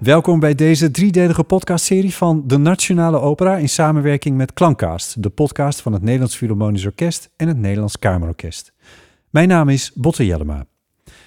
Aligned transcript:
Welkom 0.00 0.40
bij 0.40 0.54
deze 0.54 0.90
driedelige 0.90 1.44
podcastserie 1.44 2.14
van 2.14 2.42
de 2.46 2.56
Nationale 2.58 3.20
Opera 3.20 3.56
in 3.56 3.68
samenwerking 3.68 4.36
met 4.36 4.52
Klankcast, 4.52 5.22
de 5.22 5.30
podcast 5.30 5.80
van 5.80 5.92
het 5.92 6.02
Nederlands 6.02 6.36
Philharmonisch 6.36 6.84
Orkest 6.86 7.30
en 7.36 7.48
het 7.48 7.56
Nederlands 7.56 7.98
Kamerorkest. 7.98 8.72
Mijn 9.30 9.48
naam 9.48 9.68
is 9.68 9.92
Botte 9.94 10.26
Jellema. 10.26 10.66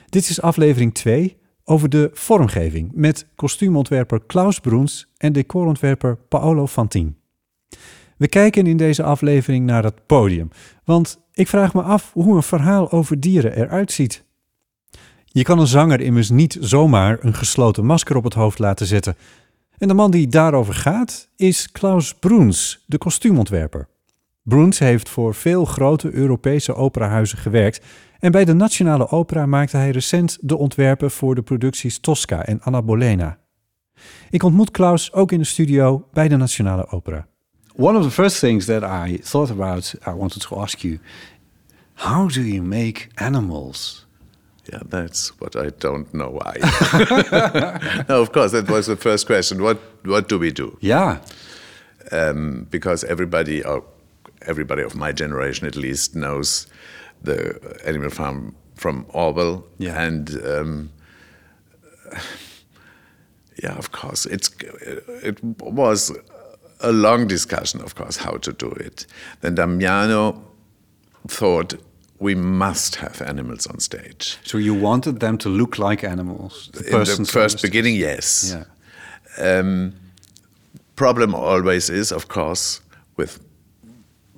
Dit 0.10 0.30
is 0.30 0.42
aflevering 0.42 0.94
2 0.94 1.38
over 1.64 1.90
de 1.90 2.10
vormgeving 2.14 2.92
met 2.94 3.28
kostuumontwerper 3.36 4.22
Klaus 4.26 4.60
Broens 4.60 5.12
en 5.18 5.34
decorontwerper 5.34 6.18
Paolo 6.18 6.68
Fantin. 6.68 7.18
We 8.18 8.28
kijken 8.28 8.68
in 8.68 8.78
deze 8.78 9.04
aflevering 9.04 9.66
naar 9.66 9.84
het 9.84 10.06
podium, 10.06 10.50
want 10.84 11.20
ik 11.34 11.48
vraag 11.48 11.74
me 11.74 11.82
af 11.82 12.14
hoe 12.14 12.36
een 12.36 12.44
verhaal 12.44 12.92
over 12.92 13.20
dieren 13.20 13.56
eruit 13.56 13.92
ziet. 13.92 14.26
Je 15.34 15.44
kan 15.44 15.60
een 15.60 15.68
zanger 15.68 16.02
immers 16.02 16.30
niet 16.30 16.58
zomaar 16.60 17.18
een 17.22 17.34
gesloten 17.34 17.86
masker 17.86 18.16
op 18.16 18.24
het 18.24 18.34
hoofd 18.34 18.60
laten 18.60 18.86
zetten. 18.86 19.16
En 19.78 19.88
de 19.88 19.94
man 19.94 20.12
die 20.12 20.28
daarover 20.28 20.74
gaat 20.74 21.30
is 21.36 21.72
Klaus 21.72 22.14
Broens, 22.14 22.84
de 22.86 22.98
kostuumontwerper. 22.98 23.88
Broens 24.44 24.80
heeft 24.80 25.10
voor 25.10 25.36
veel 25.36 25.66
grote 25.66 26.12
Europese 26.12 26.76
operahuizen 26.76 27.38
gewerkt 27.38 27.86
en 28.20 28.32
bij 28.32 28.46
de 28.46 28.54
Nationale 28.54 29.10
Opera 29.10 29.46
maakte 29.46 29.78
hij 29.78 29.90
recent 29.90 30.38
de 30.42 30.58
ontwerpen 30.58 31.12
voor 31.12 31.36
de 31.36 31.42
producties 31.42 32.00
Tosca 32.00 32.46
en 32.46 32.62
Anna 32.62 32.82
Bolena. 32.82 33.38
Ik 34.30 34.44
ontmoet 34.44 34.72
Klaus 34.72 35.14
ook 35.14 35.32
in 35.32 35.40
de 35.40 35.46
studio 35.46 36.08
bij 36.12 36.28
de 36.28 36.38
Nationale 36.38 36.88
Opera. 36.88 37.28
One 37.76 37.98
of 37.98 38.04
the 38.04 38.12
first 38.12 38.40
things 38.40 38.66
that 38.66 39.08
I 39.08 39.20
thought 39.20 39.52
about, 39.52 39.96
I 40.08 40.12
wanted 40.12 40.42
to 40.42 40.56
ask 40.56 40.78
you, 40.78 41.00
how 41.94 42.30
do 42.34 42.42
you 42.42 42.62
make 42.62 43.08
animals? 43.14 44.03
Yeah, 44.72 44.80
that's 44.86 45.30
what 45.42 45.56
I 45.56 45.70
don't 45.80 46.14
know 46.14 46.30
why. 46.30 46.56
no, 48.10 48.22
of 48.22 48.32
course, 48.32 48.52
that 48.54 48.70
was 48.70 48.88
the 48.88 48.96
first 48.96 49.26
question. 49.28 49.62
What 49.62 49.78
what 50.06 50.30
do 50.30 50.40
we 50.40 50.52
do? 50.52 50.78
Yeah, 50.82 51.18
Um, 52.12 52.68
because 52.70 53.04
everybody, 53.04 53.62
or 53.64 53.84
everybody 54.48 54.84
of 54.84 54.96
my 54.96 55.12
generation 55.12 55.68
at 55.68 55.76
least, 55.76 56.16
knows 56.16 56.68
the 57.24 57.60
Animal 57.86 58.10
Farm 58.10 58.56
from 58.76 59.06
Orwell. 59.10 59.64
Yeah. 59.80 60.02
And 60.02 60.30
um, 60.46 60.90
yeah, 63.62 63.78
of 63.78 63.92
course, 63.92 64.26
it's 64.26 64.50
it 65.24 65.44
was 65.60 66.12
a 66.80 66.92
long 66.92 67.28
discussion, 67.28 67.82
of 67.82 67.96
course, 67.96 68.18
how 68.18 68.38
to 68.38 68.54
do 68.54 68.70
it. 68.72 69.06
Then 69.42 69.56
Damiano 69.56 70.42
thought 71.28 71.76
we 72.20 72.36
must 72.36 72.96
have 72.96 73.22
animals 73.22 73.68
on 73.68 73.80
stage. 73.80 74.38
so 74.44 74.58
you 74.58 74.74
wanted 74.74 75.20
them 75.20 75.38
to 75.38 75.50
look 75.50 75.78
like 75.78 76.04
animals. 76.04 76.70
The 76.74 76.96
In 76.96 77.04
the 77.04 77.26
first 77.26 77.62
beginning, 77.62 77.96
yes. 77.96 78.56
Yeah. 78.56 79.60
Um, 79.60 79.94
problem 80.96 81.36
always 81.36 81.90
is, 81.90 82.12
of 82.12 82.28
course, 82.28 82.82
with 83.18 83.40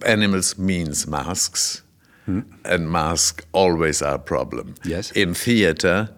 animals 0.05 0.57
means 0.57 1.07
masks, 1.07 1.81
and 2.27 2.89
masks 2.91 3.45
always 3.51 4.01
are 4.01 4.15
a 4.15 4.19
problem. 4.19 4.75
Yes. 4.83 5.11
In 5.11 5.33
theater, 5.35 6.09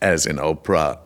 as 0.00 0.26
in 0.26 0.38
opera, 0.38 0.98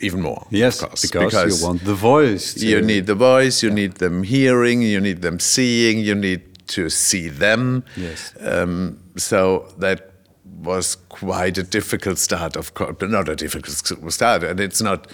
even 0.00 0.22
more. 0.22 0.46
Yes, 0.50 0.82
of 0.82 0.88
course, 0.88 1.10
because, 1.10 1.60
you 1.60 1.66
want 1.66 1.84
the 1.84 1.94
voice. 1.94 2.56
you 2.56 2.80
need 2.80 3.06
the 3.06 3.14
voice, 3.14 3.62
you 3.62 3.70
need 3.70 3.94
them 3.96 4.22
hearing, 4.22 4.80
you 4.80 5.00
need 5.00 5.20
them 5.20 5.38
seeing, 5.38 5.98
you 5.98 6.14
need 6.14 6.40
to 6.68 6.88
see 6.88 7.28
them. 7.28 7.84
Yes. 7.96 8.32
Um, 8.40 8.99
so 9.16 9.66
that 9.78 10.10
was 10.44 10.96
quite 11.08 11.58
a 11.58 11.62
difficult 11.62 12.18
start, 12.18 12.56
of 12.56 12.74
course, 12.74 12.96
but 12.98 13.10
not 13.10 13.28
a 13.28 13.36
difficult 13.36 14.12
start, 14.12 14.42
and 14.44 14.60
it's 14.60 14.80
not. 14.82 15.10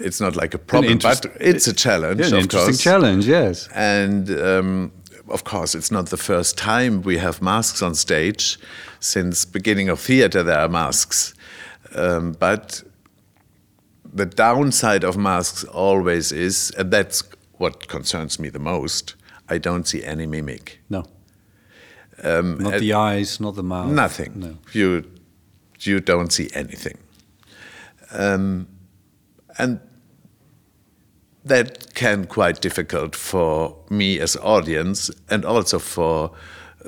It's 0.00 0.20
not 0.20 0.36
like 0.36 0.54
a 0.54 0.58
problem, 0.58 0.98
but 0.98 1.26
it's 1.40 1.66
a 1.66 1.72
challenge, 1.72 2.20
Yeah, 2.20 2.26
an 2.28 2.34
of 2.34 2.40
interesting 2.42 2.68
course. 2.74 2.80
challenge. 2.80 3.26
Yes. 3.26 3.68
And 3.74 4.30
um, 4.30 4.92
of 5.28 5.42
course, 5.42 5.74
it's 5.74 5.90
not 5.90 6.10
the 6.10 6.16
first 6.16 6.56
time 6.56 7.02
we 7.02 7.18
have 7.18 7.42
masks 7.42 7.82
on 7.82 7.96
stage. 7.96 8.60
Since 9.00 9.44
beginning 9.44 9.88
of 9.88 9.98
theater, 9.98 10.44
there 10.44 10.60
are 10.60 10.68
masks. 10.68 11.34
Um, 11.96 12.30
but 12.38 12.80
the 14.04 14.24
downside 14.26 15.02
of 15.02 15.16
masks 15.16 15.64
always 15.64 16.30
is, 16.30 16.70
and 16.78 16.92
that's 16.92 17.24
what 17.56 17.88
concerns 17.88 18.38
me 18.38 18.50
the 18.50 18.60
most. 18.60 19.16
I 19.48 19.58
don't 19.58 19.88
see 19.88 20.04
any 20.04 20.26
mimic. 20.26 20.78
No. 20.88 21.06
Um, 22.22 22.58
Not 22.58 22.74
uh, 22.74 22.78
the 22.78 22.94
eyes, 22.94 23.40
not 23.40 23.54
the 23.54 23.62
mouth. 23.62 23.90
Nothing. 23.90 24.32
No. 24.36 24.58
You 24.72 25.04
you 25.80 26.00
don't 26.00 26.32
see 26.32 26.48
anything. 26.54 26.98
Um, 28.10 28.66
and 29.58 29.80
that 31.44 31.94
can 31.94 32.26
quite 32.26 32.60
difficult 32.60 33.14
for 33.14 33.76
me 33.90 34.18
as 34.20 34.36
audience 34.36 35.10
and 35.30 35.44
also 35.44 35.78
for 35.78 36.32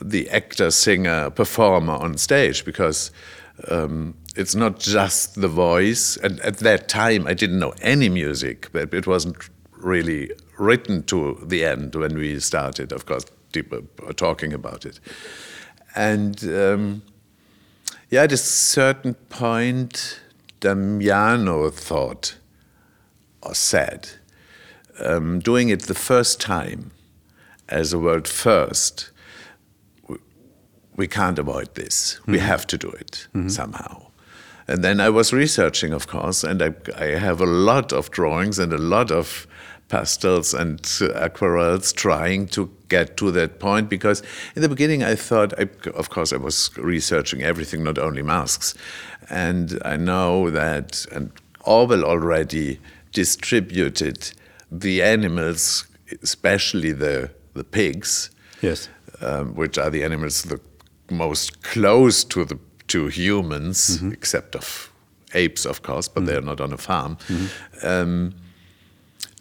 the 0.01 0.29
actor, 0.31 0.71
singer, 0.71 1.31
performer 1.31 1.95
on 1.95 2.17
stage 2.17 2.65
because 2.65 3.11
um, 3.69 4.15
it's 4.37 4.55
not 4.55 4.79
just 4.79 5.41
the 5.41 5.49
voice. 5.49 6.17
And 6.17 6.41
at 6.41 6.59
that 6.59 6.89
time, 6.89 7.27
I 7.27 7.35
didn't 7.35 7.59
know 7.59 7.75
any 7.81 8.09
music, 8.09 8.69
but 8.73 8.95
it 8.95 9.07
wasn't 9.07 9.37
really 9.73 10.31
written 10.59 11.03
to 11.05 11.39
the 11.45 11.65
end 11.65 11.95
when 11.95 12.17
we 12.17 12.39
started. 12.41 12.93
Of 12.93 13.07
course, 13.07 13.25
talking 14.17 14.53
about 14.53 14.85
it, 14.85 15.01
and. 15.95 16.43
Um, 16.45 17.03
yeah, 18.11 18.25
at 18.25 18.33
a 18.33 18.37
certain 18.37 19.15
point, 19.15 20.21
Damiano 20.59 21.71
thought 21.71 22.37
or 23.41 23.55
said, 23.55 24.11
um, 24.99 25.39
doing 25.39 25.69
it 25.69 25.83
the 25.83 25.95
first 25.95 26.41
time 26.41 26.91
as 27.69 27.93
a 27.93 27.99
world 28.01 28.27
first, 28.27 29.13
we, 30.09 30.19
we 30.97 31.07
can't 31.07 31.39
avoid 31.39 31.75
this. 31.77 32.21
We 32.27 32.41
have 32.41 32.67
to 32.67 32.77
do 32.77 32.91
it 32.91 33.29
somehow. 33.49 34.09
And 34.67 34.83
then 34.85 35.01
I 35.01 35.09
was 35.09 35.33
researching, 35.33 35.93
of 35.93 36.09
course, 36.09 36.43
and 36.43 36.61
I, 36.61 36.75
I 36.97 37.19
have 37.19 37.41
a 37.41 37.47
lot 37.47 37.93
of 37.93 38.11
drawings 38.11 38.59
and 38.59 38.73
a 38.73 38.79
lot 38.79 39.13
of 39.13 39.47
pastels 39.91 40.55
and 40.55 40.81
aquarelles 41.15 41.93
trying 41.93 42.47
to 42.49 42.71
get 42.89 43.17
to 43.19 43.31
that 43.33 43.59
point 43.59 43.89
because 43.91 44.23
in 44.57 44.63
the 44.63 44.69
beginning 44.69 45.03
I 45.03 45.15
thought, 45.17 45.53
I, 45.61 45.69
of 45.95 46.09
course, 46.11 46.33
I 46.33 46.37
was 46.39 46.71
researching 46.79 47.43
everything, 47.43 47.83
not 47.85 47.99
only 47.99 48.23
masks. 48.23 48.75
And 49.29 49.79
I 49.85 49.97
know 49.97 50.49
that, 50.51 51.05
and 51.13 51.31
Orwell 51.67 52.05
already 52.05 52.79
distributed 53.13 54.33
the 54.73 55.03
animals, 55.03 55.85
especially 56.23 56.93
the, 56.93 57.31
the 57.55 57.65
pigs, 57.65 58.31
Yes. 58.63 58.89
um, 59.21 59.55
which 59.55 59.77
are 59.79 59.91
the 59.91 60.05
animals 60.05 60.43
the 60.45 60.61
most 61.11 61.63
close 61.63 62.25
to 62.25 62.45
the 62.45 62.59
to 62.89 63.07
humans, 63.07 64.03
except 64.03 64.57
of 64.57 64.91
apes, 65.33 65.65
of 65.65 65.83
course, 65.83 66.09
but 66.09 66.27
they're 66.27 66.41
not 66.41 66.61
on 66.61 66.73
a 66.73 66.77
farm. 66.77 67.17
Um, 67.85 68.35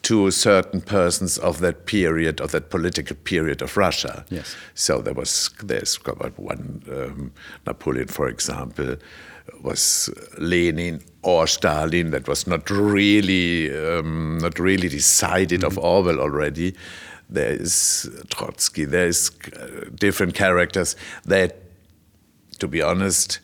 to 0.10 0.32
certain 0.32 0.82
persons 0.82 1.38
of 1.38 1.60
that 1.60 1.86
period, 1.86 2.42
of 2.42 2.50
that 2.52 2.72
political 2.72 3.16
period 3.16 3.62
of 3.62 3.78
Russia. 3.78 4.26
Yes. 4.32 4.56
So 4.74 5.04
there 5.04 5.14
was 5.14 5.52
there's 5.64 5.98
one 6.36 6.82
um, 6.92 7.32
Napoleon, 7.68 8.08
for 8.08 8.28
example, 8.28 8.96
was 9.62 10.10
Lenin 10.40 11.04
or 11.22 11.46
Stalin. 11.46 12.10
That 12.10 12.28
was 12.28 12.48
not 12.48 12.72
really 12.72 13.70
um, 13.70 14.40
not 14.40 14.58
really 14.58 14.90
decided 14.90 15.64
of 15.64 15.78
Orwell 15.78 16.20
already. 16.20 16.74
There 17.30 17.62
is 17.62 18.10
Trotsky. 18.32 18.86
There 18.86 19.08
is 19.08 19.30
uh, 19.30 19.92
different 19.94 20.34
characters 20.34 20.96
that, 21.26 21.56
to 22.58 22.68
be 22.68 22.82
honest, 22.82 23.42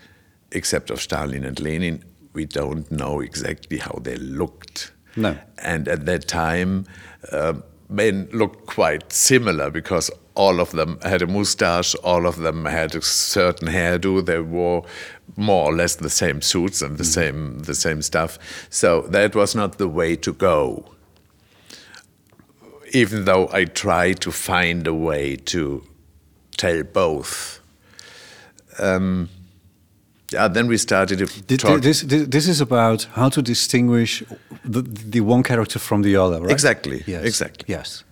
except 0.52 0.90
of 0.90 1.00
Stalin 1.00 1.46
and 1.46 1.60
Lenin, 1.60 2.04
we 2.34 2.46
don't 2.46 2.92
know 2.92 3.22
exactly 3.22 3.78
how 3.78 4.00
they 4.02 4.16
looked. 4.16 4.95
No. 5.16 5.38
And 5.58 5.88
at 5.88 6.06
that 6.06 6.28
time, 6.28 6.86
uh, 7.32 7.54
men 7.90 8.28
looked 8.32 8.66
quite 8.68 9.12
similar 9.12 9.70
because 9.70 10.12
all 10.36 10.60
of 10.60 10.72
them 10.72 11.00
had 11.02 11.22
a 11.22 11.28
mustache, 11.28 11.96
all 11.96 12.28
of 12.28 12.38
them 12.38 12.66
had 12.66 12.94
a 12.96 13.02
certain 13.02 13.70
hairdo. 13.70 14.26
They 14.26 14.40
wore 14.40 14.86
more 15.38 15.72
or 15.72 15.76
less 15.76 15.96
the 15.96 16.10
same 16.10 16.42
suits 16.42 16.82
and 16.82 16.98
the 16.98 17.06
same 17.06 17.60
the 17.60 17.76
same 17.76 18.02
stuff. 18.02 18.38
So 18.70 19.02
that 19.04 19.36
was 19.36 19.56
not 19.56 19.78
the 19.78 19.88
way 19.88 20.16
to 20.18 20.34
go. 20.34 20.86
Even 22.92 23.26
though 23.26 23.50
I 23.52 23.66
tried 23.66 24.20
to 24.22 24.32
find 24.32 24.88
a 24.88 24.94
way 24.94 25.36
to 25.38 25.84
tell 26.58 26.84
both. 26.84 27.60
Um, 28.78 29.30
yeah, 30.34 30.48
then 30.48 30.68
we 30.68 30.78
started 30.78 31.20
to 31.48 31.58
talk. 31.58 31.82
This, 31.82 32.02
this, 32.02 32.28
this 32.28 32.48
is 32.48 32.62
about 32.62 33.08
how 33.14 33.30
to 33.30 33.42
distinguish 33.42 34.24
the, 34.64 34.82
the 34.82 35.22
one 35.22 35.44
character 35.44 35.80
from 35.80 36.02
the 36.04 36.16
other, 36.16 36.42
right? 36.42 36.52
Exactly, 36.52 37.04
Yes. 37.08 37.24
exactly. 37.26 37.66
Yes. 37.68 38.04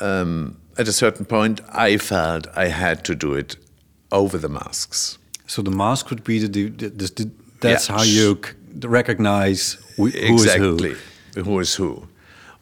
um, 0.00 0.56
at 0.78 0.88
a 0.88 0.92
certain 0.92 1.26
point, 1.26 1.60
I 1.72 1.98
felt 1.98 2.46
I 2.56 2.68
had 2.68 3.04
to 3.04 3.14
do 3.14 3.34
it 3.34 3.56
over 4.12 4.38
the 4.38 4.48
masks. 4.48 5.18
So 5.46 5.62
the 5.62 5.70
mask 5.70 6.10
would 6.10 6.24
be 6.24 6.38
the, 6.38 6.68
the, 6.70 6.88
the, 6.88 7.30
that's 7.60 7.88
Yeah. 7.88 7.96
how 7.96 8.02
you 8.04 8.40
c- 8.42 8.86
recognize 8.86 9.76
wh- 9.96 10.14
who 10.28 10.36
is 10.36 10.54
who. 10.54 10.74
exactly. 10.74 10.94
who 11.44 11.58
is 11.60 11.74
who, 11.74 12.08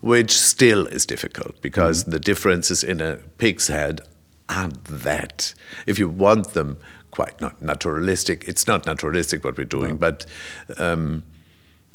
which 0.00 0.30
still 0.32 0.86
is 0.86 1.06
difficult 1.06 1.60
because 1.62 2.04
the 2.04 2.18
differences 2.18 2.82
in 2.82 3.00
a 3.00 3.16
pig's 3.36 3.68
head 3.68 4.00
aren't 4.48 4.82
that. 4.84 5.54
If 5.86 5.98
you 5.98 6.08
want 6.08 6.54
them 6.54 6.78
quite 7.10 7.40
not 7.40 7.60
naturalistic, 7.62 8.44
it's 8.48 8.66
not 8.66 8.86
naturalistic 8.86 9.44
what 9.44 9.56
we're 9.56 9.64
doing, 9.64 9.96
but 9.96 10.26
um, 10.78 11.22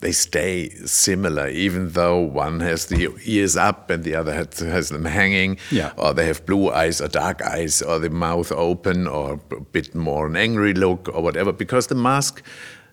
they 0.01 0.11
stay 0.11 0.69
similar, 0.85 1.47
even 1.47 1.89
though 1.89 2.19
one 2.19 2.59
has 2.59 2.87
the 2.87 3.09
ears 3.25 3.55
up 3.55 3.89
and 3.89 4.03
the 4.03 4.15
other 4.15 4.33
has, 4.33 4.59
has 4.59 4.89
them 4.89 5.05
hanging, 5.05 5.57
Yeah. 5.71 5.93
or 5.97 6.13
they 6.13 6.25
have 6.27 6.45
blue 6.45 6.71
eyes 6.71 6.99
or 6.99 7.07
dark 7.07 7.41
eyes, 7.41 7.81
or 7.81 7.99
the 7.99 8.09
mouth 8.09 8.51
open, 8.51 9.07
or 9.07 9.39
a 9.51 9.61
bit 9.61 9.95
more 9.95 10.27
an 10.27 10.35
angry 10.35 10.73
look, 10.73 11.07
or 11.13 11.21
whatever, 11.23 11.53
because 11.53 11.87
the 11.87 11.95
mask 11.95 12.41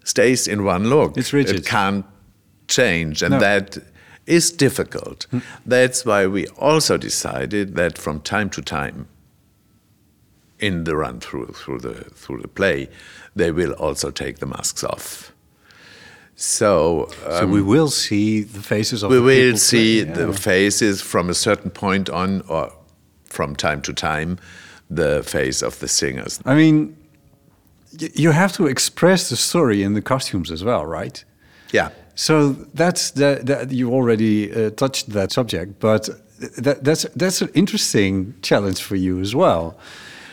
stays 0.04 0.46
in 0.46 0.62
one 0.64 0.88
look. 0.88 1.16
It's 1.16 1.32
rigid. 1.32 1.56
It 1.56 1.66
can't 1.66 2.04
change, 2.68 3.22
and 3.22 3.32
No. 3.32 3.40
that 3.40 3.78
is 4.26 4.52
difficult. 4.52 5.26
That's 5.66 6.04
why 6.04 6.26
we 6.28 6.46
also 6.58 6.96
decided 6.96 7.74
that 7.74 7.98
from 7.98 8.20
time 8.20 8.50
to 8.50 8.62
time, 8.62 9.08
in 10.60 10.84
the 10.84 10.96
run 10.96 11.20
through 11.20 11.46
through 11.54 11.80
the 11.80 12.04
through 12.14 12.42
the 12.42 12.48
play, 12.48 12.88
they 13.36 13.50
will 13.50 13.72
also 13.72 14.10
take 14.10 14.38
the 14.38 14.46
masks 14.46 14.84
off. 14.84 15.32
So, 16.36 17.08
so 17.20 17.46
we 17.46 17.60
will 17.60 17.90
see 17.90 18.42
the 18.44 18.62
faces 18.62 19.02
of 19.02 19.10
we 19.10 19.20
will 19.20 19.58
see 19.58 20.04
playing, 20.04 20.16
the 20.18 20.32
faces 20.32 21.02
from 21.02 21.28
a 21.28 21.34
certain 21.34 21.70
point 21.70 22.08
on, 22.08 22.40
or 22.48 22.72
from 23.24 23.54
time 23.54 23.82
to 23.82 23.92
time, 23.92 24.38
the 24.88 25.22
face 25.22 25.60
of 25.60 25.78
the 25.80 25.88
singers. 25.88 26.40
I 26.46 26.54
mean, 26.54 26.96
y- 28.00 28.08
you 28.14 28.30
have 28.32 28.52
to 28.54 28.66
express 28.66 29.28
the 29.28 29.36
story 29.36 29.82
in 29.82 29.92
the 29.92 30.00
costumes 30.02 30.50
as 30.50 30.64
well, 30.64 30.86
right? 30.86 31.22
Yeah. 31.72 31.90
So 32.14 32.52
that's 32.74 33.10
that. 33.12 33.44
that 33.46 33.70
you 33.70 33.92
already 33.92 34.50
uh, 34.50 34.70
touched 34.70 35.10
that 35.10 35.32
subject, 35.32 35.78
but 35.78 36.08
that, 36.56 36.82
that's 36.84 37.02
that's 37.16 37.42
an 37.42 37.50
interesting 37.52 38.34
challenge 38.40 38.82
for 38.82 38.96
you 38.96 39.20
as 39.20 39.34
well, 39.34 39.76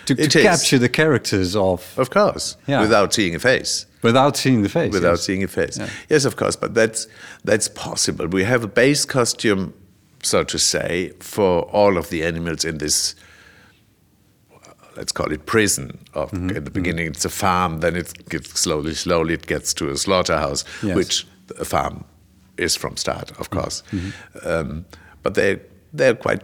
to, 0.08 0.16
to 0.16 0.42
capture 0.42 0.80
the 0.80 0.90
characters 0.90 1.56
of 1.56 1.94
Of 1.98 2.10
course, 2.10 2.58
Yeah. 2.68 2.82
without 2.82 3.14
seeing 3.14 3.36
a 3.36 3.40
face. 3.40 3.86
without 4.02 4.36
seeing 4.38 4.64
the 4.64 4.70
face. 4.70 4.92
without 4.94 5.18
yes. 5.18 5.24
seeing 5.26 5.44
a 5.44 5.48
face. 5.48 5.78
Yeah. 5.78 5.90
Yes, 6.10 6.26
of 6.26 6.36
course, 6.36 6.56
but 6.56 6.74
that's 6.74 7.08
that's 7.44 7.68
possible. 7.70 8.28
We 8.28 8.44
have 8.46 8.64
a 8.64 8.68
base 8.68 9.06
costume, 9.06 9.74
so 10.24 10.44
to 10.44 10.58
say, 10.58 11.12
for 11.20 11.62
all 11.72 11.98
of 11.98 12.10
the 12.10 12.24
animals 12.26 12.64
in 12.66 12.78
this. 12.78 13.16
Let's 14.96 15.12
call 15.12 15.32
it 15.32 15.46
prison. 15.46 16.00
Of, 16.14 16.32
Mm-hmm. 16.32 16.58
At 16.58 16.66
the 16.66 16.72
beginning, 16.72 17.08
it's 17.08 17.26
a 17.26 17.30
farm. 17.30 17.80
Then 17.82 17.96
it 17.96 18.28
gets 18.30 18.60
slowly, 18.60 18.94
slowly, 18.96 19.34
it 19.36 19.46
gets 19.46 19.74
to 19.76 19.90
a 19.92 19.96
slaughterhouse, 19.98 20.64
Yes. 20.66 20.82
Mm-hmm. 20.82 20.96
which 20.96 21.28
a 21.60 21.66
farm 21.66 22.04
is 22.58 22.76
from 22.76 22.98
start, 22.98 23.32
of 23.40 23.50
course. 23.50 23.84
Um, 24.44 24.86
but 25.24 25.36
they 25.36 25.60
they're 25.94 26.16
quite, 26.16 26.42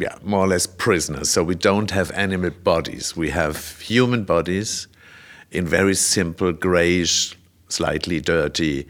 yeah, 0.00 0.16
more 0.22 0.40
or 0.40 0.48
less 0.48 0.66
prisoners. 0.66 1.28
So 1.28 1.44
we 1.44 1.54
don't 1.54 1.90
have 1.90 2.10
animal 2.12 2.50
bodies. 2.50 3.14
We 3.14 3.28
have 3.30 3.78
human 3.80 4.24
bodies 4.24 4.88
in 5.50 5.66
very 5.66 5.94
simple, 5.94 6.52
grayish, 6.52 7.36
slightly 7.68 8.18
dirty 8.18 8.88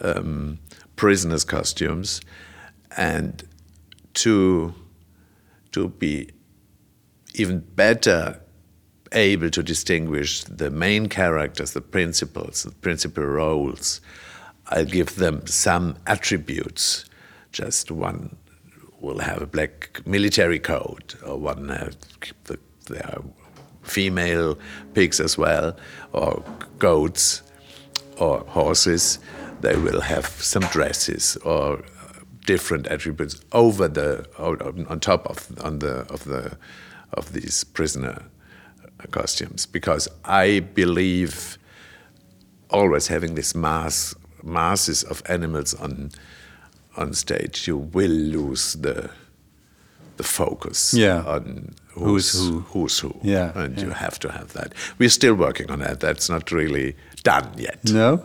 um, 0.00 0.58
prisoners' 0.96 1.44
costumes, 1.44 2.22
and 2.96 3.46
to 4.14 4.74
to 5.72 5.88
be 5.88 6.30
even 7.34 7.58
better 7.60 8.40
able 9.12 9.50
to 9.50 9.62
distinguish 9.62 10.42
the 10.44 10.70
main 10.70 11.06
characters, 11.06 11.72
the 11.72 11.82
principals, 11.82 12.62
the 12.62 12.70
principal 12.70 13.24
roles, 13.24 14.00
I'll 14.68 14.86
give 14.86 15.16
them 15.16 15.46
some 15.46 15.96
attributes. 16.06 17.04
Just 17.52 17.90
one 17.90 18.36
will 19.06 19.20
have 19.20 19.40
a 19.40 19.46
black 19.46 20.06
military 20.06 20.58
coat, 20.58 21.14
or 21.24 21.38
one 21.38 21.68
have 21.68 21.96
the, 22.44 22.58
there 22.88 23.06
are 23.06 23.22
female 23.82 24.58
pigs 24.94 25.20
as 25.20 25.38
well, 25.38 25.76
or 26.12 26.42
goats, 26.78 27.42
or 28.18 28.40
horses. 28.48 29.18
They 29.60 29.76
will 29.76 30.00
have 30.00 30.26
some 30.26 30.64
dresses 30.64 31.36
or 31.44 31.82
different 32.46 32.86
attributes 32.86 33.40
over 33.52 33.88
the 33.88 34.26
on 34.38 35.00
top 35.00 35.26
of 35.26 35.50
on 35.64 35.78
the 35.80 36.06
of 36.12 36.24
the 36.24 36.56
of 37.12 37.32
these 37.32 37.64
prisoner 37.64 38.22
costumes 39.10 39.66
because 39.66 40.08
I 40.24 40.60
believe 40.60 41.58
always 42.70 43.08
having 43.08 43.34
this 43.34 43.54
mass 43.54 44.14
masses 44.42 45.02
of 45.02 45.22
animals 45.26 45.74
on 45.74 46.10
on 46.96 47.12
stage 47.14 47.66
you 47.68 47.76
will 47.76 48.10
lose 48.10 48.74
the 48.74 49.10
the 50.16 50.22
focus 50.24 50.94
Yeah. 50.94 51.22
on 51.26 51.74
Who's 51.94 52.32
who's 52.32 52.48
who. 52.48 52.60
who's 52.72 52.98
who 53.00 53.14
Yeah, 53.22 53.52
and 53.58 53.78
you 53.80 53.90
have 53.90 54.18
to 54.20 54.28
have 54.32 54.52
that 54.54 54.72
we're 54.98 55.10
still 55.10 55.34
working 55.34 55.70
on 55.70 55.80
that 55.80 56.00
that's 56.00 56.28
not 56.28 56.50
really 56.52 56.94
done 57.22 57.50
yet 57.58 57.78
No. 57.84 58.22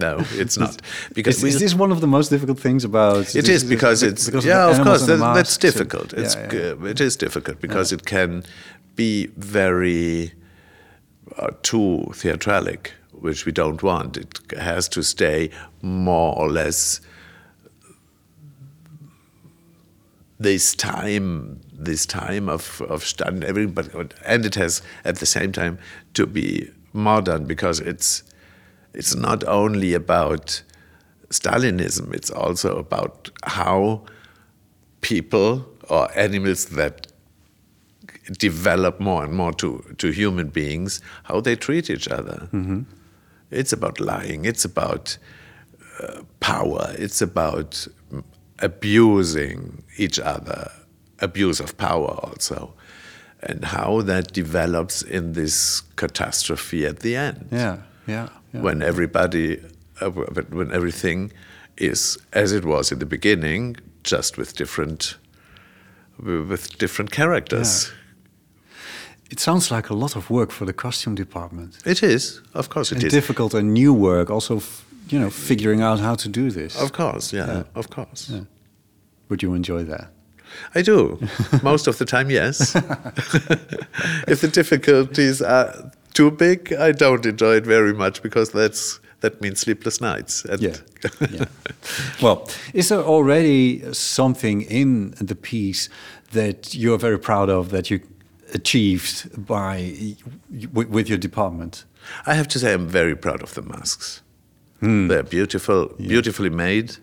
no 0.00 0.18
it's 0.32 0.58
not 0.58 0.80
because 1.14 1.36
Is, 1.44 1.54
is 1.54 1.60
this 1.60 1.74
one 1.74 1.92
of 1.92 2.00
the 2.00 2.06
most 2.06 2.28
difficult 2.30 2.58
things 2.60 2.84
about? 2.84 3.34
it 3.34 3.48
is 3.48 3.64
because 3.64 4.02
it's 4.02 4.26
because 4.26 4.44
yeah, 4.44 4.66
the 4.66 4.78
of 4.80 4.86
course, 4.86 5.06
that, 5.06 5.18
that's 5.34 5.54
and- 5.56 5.60
difficult. 5.62 6.12
yeah, 6.12 6.20
It's 6.20 6.34
yeah. 6.34 6.48
g- 6.50 6.88
it 6.90 7.00
is 7.00 7.16
difficult 7.16 7.60
because 7.60 7.92
it 7.94 8.04
can 8.04 8.42
be 8.96 9.28
very 9.36 10.32
uh, 11.38 11.48
too 11.62 12.04
theatralic, 12.12 12.88
which 13.12 13.46
we 13.46 13.52
don't 13.52 13.82
want. 13.82 14.16
It 14.16 14.40
has 14.58 14.88
to 14.90 15.02
stay 15.02 15.50
more 15.82 16.34
or 16.38 16.50
less 16.50 17.00
this 20.38 20.74
time, 20.74 21.60
this 21.72 22.06
time 22.06 22.48
of 22.48 22.80
of 22.82 23.04
stand 23.04 23.44
everybody, 23.44 23.90
and 24.24 24.44
it 24.44 24.54
has 24.56 24.82
at 25.04 25.16
the 25.16 25.26
same 25.26 25.52
time 25.52 25.78
to 26.14 26.26
be 26.26 26.70
modern 26.92 27.46
because 27.46 27.80
it's 27.80 28.22
it's 28.92 29.14
not 29.14 29.44
only 29.44 29.94
about 29.94 30.62
Stalinism, 31.30 32.14
it's 32.14 32.30
also 32.30 32.78
about 32.78 33.30
how 33.44 34.02
people 35.00 35.66
or 35.88 36.08
animals 36.16 36.66
that 36.66 37.08
develop 38.38 39.00
more 39.00 39.24
and 39.24 39.34
more 39.34 39.52
to, 39.52 39.84
to 39.98 40.10
human 40.10 40.48
beings, 40.48 41.00
how 41.24 41.40
they 41.40 41.56
treat 41.56 41.90
each 41.90 42.08
other. 42.08 42.48
It's 43.50 43.72
about 43.72 44.00
lying, 44.00 44.44
it's 44.44 44.64
about 44.64 45.18
uh, 46.00 46.22
power, 46.40 46.94
it's 46.98 47.20
about 47.20 47.86
abusing 48.60 49.82
each 49.96 50.18
other, 50.18 50.70
abuse 51.20 51.60
of 51.60 51.76
power 51.76 52.10
also, 52.22 52.74
and 53.42 53.64
how 53.64 54.00
that 54.02 54.32
develops 54.32 55.02
in 55.02 55.32
this 55.32 55.82
catastrophe 55.96 56.86
at 56.86 57.00
the 57.00 57.16
end 57.16 57.48
Yeah, 57.52 57.78
yeah. 58.06 58.28
yeah. 58.52 58.60
when 58.62 58.82
everybody, 58.82 59.60
uh, 60.00 60.10
when 60.10 60.72
everything 60.72 61.32
is 61.76 62.18
as 62.32 62.52
it 62.52 62.64
was 62.64 62.92
in 62.92 62.98
the 62.98 63.06
beginning, 63.06 63.76
just 64.04 64.36
with 64.38 64.54
different, 64.56 65.16
with 66.18 66.78
different 66.78 67.10
characters. 67.10 67.92
It 69.30 69.40
sounds 69.40 69.70
like 69.70 69.90
a 69.90 69.94
lot 69.94 70.16
of 70.16 70.30
work 70.30 70.52
for 70.52 70.64
the 70.66 70.72
costume 70.72 71.14
department. 71.16 71.78
It 71.84 72.02
is, 72.02 72.40
of 72.52 72.68
course, 72.68 72.92
it 72.92 72.96
and 72.96 73.04
is. 73.04 73.12
difficult 73.12 73.54
and 73.54 73.72
new 73.74 73.92
work. 73.92 74.30
Also, 74.30 74.60
you 75.08 75.18
know, 75.18 75.30
figuring 75.30 75.82
out 75.82 76.00
how 76.00 76.14
to 76.14 76.28
do 76.28 76.50
this. 76.50 76.80
Of 76.80 76.92
course, 76.92 77.32
yeah, 77.32 77.64
of 77.74 77.90
course. 77.90 78.32
Would 79.28 79.42
you 79.42 79.54
enjoy 79.54 79.84
that? 79.84 80.10
I 80.74 80.82
do. 80.82 81.18
Most 81.62 81.86
of 81.86 81.98
the 81.98 82.04
time, 82.04 82.30
yes. 82.30 82.74
if 84.28 84.40
the 84.40 84.50
difficulties 84.52 85.42
are 85.42 85.90
too 86.12 86.30
big, 86.30 86.72
I 86.72 86.92
don't 86.92 87.26
enjoy 87.26 87.56
it 87.56 87.66
very 87.66 87.92
much 87.92 88.22
because 88.22 88.50
that's 88.50 89.00
that 89.20 89.40
means 89.40 89.60
sleepless 89.60 90.00
nights. 90.00 90.44
And 90.44 90.60
Yeah. 90.60 90.76
yeah. 91.30 91.46
Well, 92.20 92.48
is 92.74 92.88
there 92.88 93.00
already 93.00 93.82
something 93.92 94.62
in 94.62 95.14
the 95.20 95.34
piece 95.34 95.88
that 96.32 96.74
you're 96.74 96.98
very 96.98 97.18
proud 97.18 97.48
of 97.48 97.70
that 97.70 97.90
you 97.90 98.00
achieved 98.52 99.46
by 99.46 100.16
with 100.72 101.08
your 101.08 101.18
department? 101.18 101.84
I 102.26 102.34
have 102.34 102.48
to 102.48 102.58
say, 102.58 102.74
I'm 102.74 102.86
very 102.86 103.16
proud 103.16 103.42
of 103.42 103.54
the 103.54 103.62
masks. 103.62 104.20
They're 105.08 105.22
beautiful, 105.22 105.88
beautifully 105.98 106.50
made, 106.50 106.96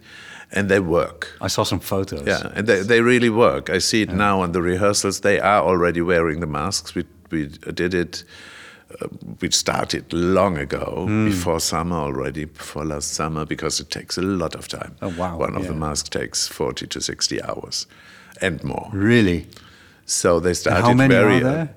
and 0.52 0.70
they 0.70 0.80
work. 0.80 1.28
I 1.42 1.48
saw 1.48 1.64
some 1.64 1.80
photos. 1.80 2.26
Yeah, 2.28 2.52
and 2.56 2.68
they, 2.68 2.82
they 2.82 3.02
really 3.02 3.30
work. 3.30 3.70
I 3.70 3.80
see 3.80 4.02
it 4.02 4.12
now 4.12 4.42
on 4.42 4.52
the 4.52 4.62
rehearsals. 4.62 5.22
They 5.22 5.40
are 5.40 5.62
already 5.64 6.02
wearing 6.02 6.40
the 6.40 6.48
masks. 6.48 6.94
We, 6.96 7.06
we 7.32 7.48
did 7.48 7.94
it, 7.94 8.24
uh, 9.02 9.08
we 9.40 9.50
started 9.52 10.12
long 10.14 10.58
ago, 10.58 11.06
before 11.26 11.60
summer 11.60 11.96
already, 11.96 12.46
before 12.46 12.86
last 12.86 13.14
summer, 13.14 13.46
because 13.46 13.80
it 13.80 13.90
takes 13.90 14.18
a 14.18 14.22
lot 14.22 14.56
of 14.56 14.68
time. 14.68 14.96
Oh, 15.02 15.14
wow, 15.18 15.38
One 15.38 15.56
of 15.56 15.64
the 15.64 15.74
yeah. 15.74 15.80
masks 15.80 16.10
takes 16.10 16.48
40 16.48 16.88
to 16.88 17.02
60 17.02 17.42
hours 17.44 17.88
and 18.42 18.64
more. 18.64 18.90
Really? 18.94 19.48
So 20.06 20.40
they 20.40 20.54
started 20.54 20.82
how 20.82 20.94
many 20.94 21.14
very. 21.14 21.38
are 21.38 21.40
there? 21.44 21.76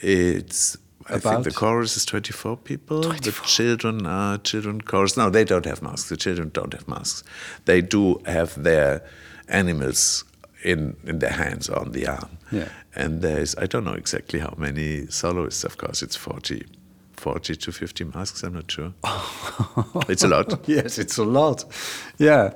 It's 0.00 0.76
I 1.08 1.18
think 1.18 1.44
the 1.44 1.50
chorus 1.50 1.96
is 1.96 2.04
24 2.04 2.56
people. 2.58 3.02
24. 3.02 3.42
The 3.42 3.48
children 3.48 4.06
are 4.06 4.38
children 4.38 4.80
chorus. 4.80 5.16
No, 5.16 5.30
they 5.30 5.44
don't 5.44 5.64
have 5.66 5.82
masks. 5.82 6.08
The 6.08 6.16
children 6.16 6.50
don't 6.52 6.72
have 6.72 6.86
masks. 6.88 7.24
They 7.64 7.80
do 7.80 8.20
have 8.26 8.62
their 8.62 9.02
animals 9.48 10.24
in, 10.62 10.96
in 11.04 11.18
their 11.18 11.30
hands 11.32 11.68
or 11.68 11.78
on 11.78 11.92
the 11.92 12.06
arm. 12.06 12.38
Yeah. 12.50 12.68
And 12.94 13.22
there's, 13.22 13.56
I 13.56 13.66
don't 13.66 13.84
know 13.84 13.94
exactly 13.94 14.38
how 14.38 14.54
many 14.56 15.06
soloists, 15.06 15.64
of 15.64 15.78
course, 15.78 16.02
it's 16.02 16.16
40, 16.16 16.64
40 17.14 17.56
to 17.56 17.72
50 17.72 18.04
masks, 18.04 18.42
I'm 18.42 18.54
not 18.54 18.70
sure. 18.70 18.92
it's 20.08 20.22
a 20.22 20.28
lot. 20.28 20.68
yes, 20.68 20.98
it's 20.98 21.18
a 21.18 21.24
lot. 21.24 21.64
Yeah. 22.18 22.52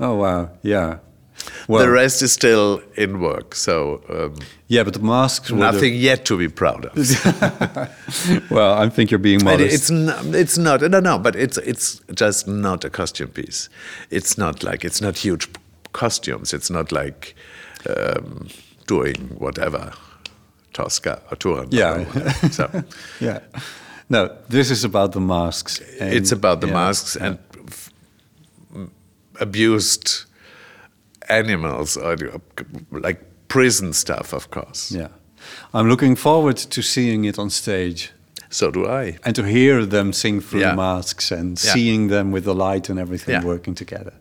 Oh 0.00 0.14
wow. 0.16 0.50
Yeah. 0.62 0.98
Well, 1.68 1.82
the 1.84 1.90
rest 1.90 2.22
is 2.22 2.32
still 2.32 2.80
in 2.96 3.20
work, 3.20 3.54
so 3.54 4.00
um, 4.08 4.34
yeah, 4.68 4.82
but 4.84 4.92
the 4.94 5.00
masks. 5.00 5.50
Nothing 5.50 5.94
yet 5.94 6.24
to 6.26 6.36
be 6.38 6.48
proud 6.48 6.84
of. 6.86 6.96
well, 8.50 8.74
I 8.74 8.88
think 8.88 9.10
you're 9.10 9.18
being 9.18 9.44
modest. 9.44 9.74
it's 9.74 9.90
not, 9.90 10.24
it's 10.34 10.58
not 10.58 10.80
no 10.82 11.00
no 11.00 11.18
but 11.18 11.36
it's 11.36 11.58
it's 11.58 12.00
just 12.14 12.46
not 12.48 12.84
a 12.84 12.90
costume 12.90 13.28
piece 13.28 13.68
it's 14.10 14.38
not 14.38 14.62
like 14.62 14.84
it's 14.84 15.00
not 15.00 15.18
huge 15.18 15.48
costumes 15.92 16.52
it's 16.54 16.70
not 16.70 16.92
like 16.92 17.34
um, 17.88 18.48
doing 18.86 19.16
whatever 19.38 19.92
Tosca 20.72 21.20
or 21.30 21.36
Turin 21.36 21.68
Yeah. 21.70 22.04
or 22.44 22.48
so 22.50 22.68
yeah. 23.20 23.40
No, 24.10 24.28
this 24.48 24.70
is 24.70 24.84
about 24.84 25.12
the 25.12 25.20
masks. 25.20 25.80
and- 26.00 26.12
it's 26.14 26.32
about 26.32 26.60
the 26.60 26.66
yeah, 26.68 26.74
masks 26.74 27.16
and 27.16 27.38
abused 29.40 30.24
animals 31.28 31.96
or 31.96 32.16
like 32.90 33.20
prison 33.48 33.92
stuff 33.92 34.32
of 34.32 34.48
course 34.50 34.90
Yeah. 34.98 35.08
I'm 35.72 35.88
looking 35.88 36.16
forward 36.16 36.56
to 36.70 36.82
seeing 36.82 37.24
it 37.24 37.38
on 37.38 37.50
stage 37.50 38.12
so 38.50 38.70
do 38.70 38.86
I 38.86 39.18
and 39.24 39.34
to 39.34 39.42
hear 39.42 39.86
them 39.86 40.12
sing 40.12 40.40
through 40.42 40.60
Yeah. 40.62 40.70
the 40.70 40.76
masks 40.76 41.32
and 41.32 41.58
Yeah. 41.64 41.72
seeing 41.74 42.08
them 42.10 42.32
with 42.32 42.44
the 42.44 42.54
light 42.54 42.90
and 42.90 42.98
everything 42.98 43.34
Yeah. 43.34 43.44
working 43.46 43.76
together. 43.76 44.12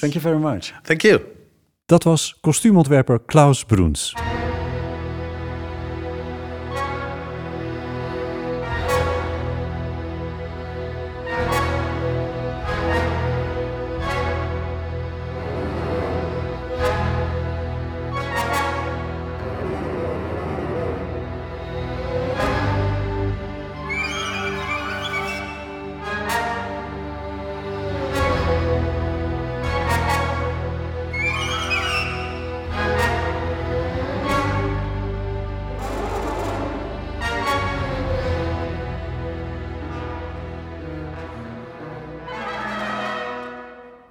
Thank 0.00 0.14
you 0.14 0.22
very 0.22 0.38
much. 0.38 0.72
thank 0.84 1.02
you 1.04 1.20
Dat 1.88 2.04
was 2.04 2.34
kostuumontwerper 2.40 3.18
Klaus 3.26 3.64
Bruns. 3.64 4.12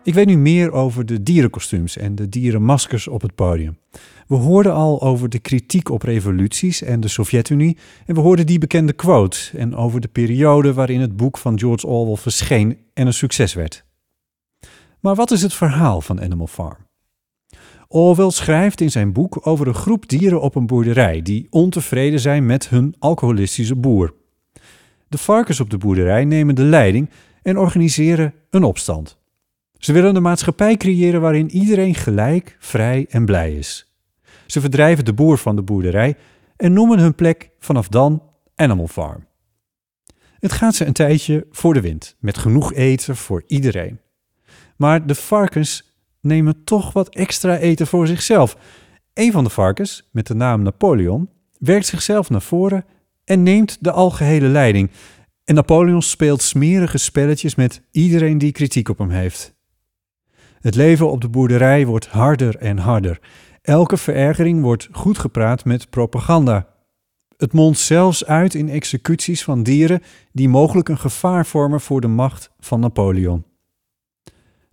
Ik 0.08 0.14
weet 0.14 0.26
nu 0.26 0.38
meer 0.38 0.72
over 0.72 1.06
de 1.06 1.24
dierenkostuums 1.24 1.98
en 1.98 2.16
de 2.16 2.30
dierenmaskers 2.30 3.08
op 3.08 3.22
het 3.22 3.36
podium. 3.36 3.78
We 4.28 4.36
hoorden 4.36 4.74
al 4.74 5.02
over 5.02 5.30
de 5.30 5.40
kritiek 5.40 5.90
op 5.90 6.02
revoluties 6.02 6.82
en 6.82 7.00
de 7.00 7.08
Sovjet-Unie 7.08 7.78
en 8.06 8.16
we 8.16 8.22
hoorden 8.22 8.46
die 8.46 8.60
bekende 8.60 8.94
quote 8.94 9.38
en 9.58 9.76
over 9.76 10.02
de 10.02 10.08
periode 10.08 10.74
waarin 10.74 11.02
het 11.02 11.18
boek 11.18 11.38
van 11.38 11.60
George 11.60 11.88
Orwell 11.88 12.16
verscheen 12.16 12.78
en 12.94 13.08
een 13.08 13.14
succes 13.14 13.54
werd. 13.54 13.86
Maar 15.00 15.16
wat 15.16 15.32
is 15.32 15.42
het 15.42 15.54
verhaal 15.54 16.02
van 16.02 16.22
Animal 16.22 16.48
Farm? 16.48 16.88
Orwell 17.88 18.32
schrijft 18.32 18.82
in 18.82 18.92
zijn 18.92 19.14
boek 19.14 19.48
over 19.48 19.68
een 19.68 19.74
groep 19.74 20.10
dieren 20.10 20.42
op 20.42 20.56
een 20.56 20.68
boerderij 20.68 21.22
die 21.22 21.48
ontevreden 21.50 22.20
zijn 22.20 22.46
met 22.46 22.70
hun 22.70 22.96
alcoholistische 23.00 23.76
boer. 23.76 24.14
De 25.08 25.18
varkens 25.18 25.60
op 25.60 25.70
de 25.70 25.78
boerderij 25.78 26.26
nemen 26.26 26.56
de 26.56 26.64
leiding 26.64 27.10
en 27.42 27.58
organiseren 27.58 28.34
een 28.50 28.64
opstand. 28.64 29.18
Ze 29.78 29.94
willen 29.94 30.16
een 30.16 30.22
maatschappij 30.22 30.78
creëren 30.78 31.22
waarin 31.22 31.52
iedereen 31.52 31.96
gelijk, 31.96 32.58
vrij 32.60 33.06
en 33.10 33.26
blij 33.26 33.54
is. 33.54 33.92
Ze 34.46 34.62
verdrijven 34.62 35.06
de 35.06 35.14
boer 35.14 35.38
van 35.38 35.56
de 35.56 35.62
boerderij 35.62 36.16
en 36.56 36.74
noemen 36.74 37.00
hun 37.00 37.16
plek 37.16 37.50
vanaf 37.60 37.88
dan 37.88 38.24
Animal 38.56 38.88
Farm. 38.88 39.26
Het 40.40 40.52
gaat 40.52 40.76
ze 40.76 40.86
een 40.86 40.94
tijdje 40.94 41.48
voor 41.52 41.74
de 41.74 41.82
wind, 41.82 42.16
met 42.20 42.38
genoeg 42.38 42.74
eten 42.74 43.16
voor 43.16 43.44
iedereen. 43.48 44.00
Maar 44.76 45.08
de 45.08 45.16
varkens 45.16 45.96
nemen 46.22 46.64
toch 46.64 46.94
wat 46.94 47.10
extra 47.10 47.58
eten 47.58 47.88
voor 47.88 48.08
zichzelf. 48.08 48.58
Een 49.14 49.32
van 49.32 49.44
de 49.44 49.50
varkens, 49.50 50.10
met 50.12 50.28
de 50.28 50.34
naam 50.34 50.62
Napoleon, 50.62 51.30
werkt 51.60 51.86
zichzelf 51.86 52.30
naar 52.30 52.42
voren 52.42 52.86
en 53.24 53.44
neemt 53.44 53.78
de 53.80 53.92
algehele 53.92 54.48
leiding. 54.48 54.90
En 55.44 55.56
Napoleon 55.56 56.02
speelt 56.02 56.42
smerige 56.42 56.98
spelletjes 56.98 57.56
met 57.56 57.82
iedereen 57.92 58.38
die 58.38 58.52
kritiek 58.52 58.90
op 58.90 58.98
hem 58.98 59.10
heeft. 59.10 59.57
Het 60.68 60.76
leven 60.76 61.12
op 61.12 61.22
de 61.22 61.30
boerderij 61.30 61.86
wordt 61.86 62.08
harder 62.08 62.58
en 62.58 62.78
harder. 62.78 63.20
Elke 63.62 63.98
verergering 63.98 64.62
wordt 64.62 64.88
goed 64.92 65.18
gepraat 65.18 65.66
met 65.66 65.90
propaganda. 65.90 66.68
Het 67.38 67.54
mondt 67.54 67.80
zelfs 67.80 68.26
uit 68.26 68.54
in 68.54 68.70
executies 68.70 69.44
van 69.44 69.64
dieren 69.64 70.02
die 70.32 70.50
mogelijk 70.50 70.90
een 70.90 70.98
gevaar 70.98 71.46
vormen 71.46 71.82
voor 71.82 72.02
de 72.02 72.08
macht 72.08 72.52
van 72.60 72.80
Napoleon. 72.80 73.46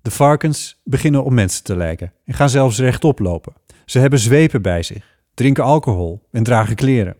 De 0.02 0.10
varkens 0.10 0.80
beginnen 0.84 1.24
op 1.24 1.32
mensen 1.32 1.64
te 1.64 1.76
lijken 1.76 2.12
en 2.24 2.34
gaan 2.34 2.50
zelfs 2.50 2.78
rechtop 2.78 3.18
lopen. 3.18 3.52
Ze 3.84 3.98
hebben 3.98 4.18
zwepen 4.18 4.62
bij 4.62 4.82
zich, 4.82 5.18
drinken 5.34 5.64
alcohol 5.64 6.28
en 6.30 6.42
dragen 6.42 6.76
kleren. 6.76 7.16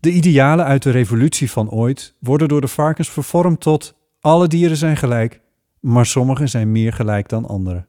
De 0.00 0.10
idealen 0.10 0.64
uit 0.64 0.82
de 0.82 0.90
revolutie 0.90 1.50
van 1.50 1.70
ooit 1.70 2.14
worden 2.20 2.48
door 2.48 2.60
de 2.60 2.68
varkens 2.68 3.10
vervormd 3.10 3.60
tot 3.60 3.94
alle 4.20 4.46
dieren 4.48 4.76
zijn 4.76 4.96
gelijk, 4.96 5.42
maar 5.84 6.06
sommige 6.06 6.46
zijn 6.46 6.72
meer 6.72 6.92
gelijk 6.92 7.28
dan 7.28 7.46
anderen. 7.46 7.86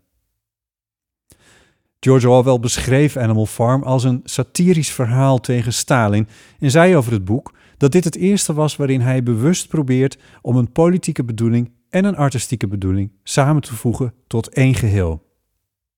George 1.99 2.29
Orwell 2.29 2.59
beschreef 2.59 3.17
Animal 3.17 3.45
Farm 3.45 3.83
als 3.83 4.03
een 4.03 4.21
satirisch 4.23 4.91
verhaal 4.91 5.39
tegen 5.39 5.73
Stalin 5.73 6.27
en 6.59 6.71
zei 6.71 6.95
over 6.95 7.11
het 7.11 7.25
boek 7.25 7.53
dat 7.77 7.91
dit 7.91 8.03
het 8.03 8.15
eerste 8.15 8.53
was 8.53 8.75
waarin 8.75 9.01
hij 9.01 9.23
bewust 9.23 9.67
probeert 9.67 10.17
om 10.41 10.55
een 10.55 10.71
politieke 10.71 11.23
bedoeling 11.23 11.71
en 11.89 12.05
een 12.05 12.15
artistieke 12.15 12.67
bedoeling 12.67 13.11
samen 13.23 13.61
te 13.61 13.75
voegen 13.75 14.13
tot 14.27 14.49
één 14.49 14.73
geheel. 14.73 15.23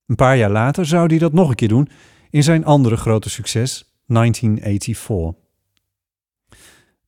Een 0.05 0.15
paar 0.15 0.37
jaar 0.37 0.51
later 0.51 0.85
zou 0.85 1.07
hij 1.07 1.17
dat 1.17 1.33
nog 1.33 1.49
een 1.49 1.55
keer 1.55 1.67
doen 1.67 1.89
in 2.29 2.43
zijn 2.43 2.65
andere 2.65 2.97
grote 2.97 3.29
succes, 3.29 3.95
1984. 4.05 5.46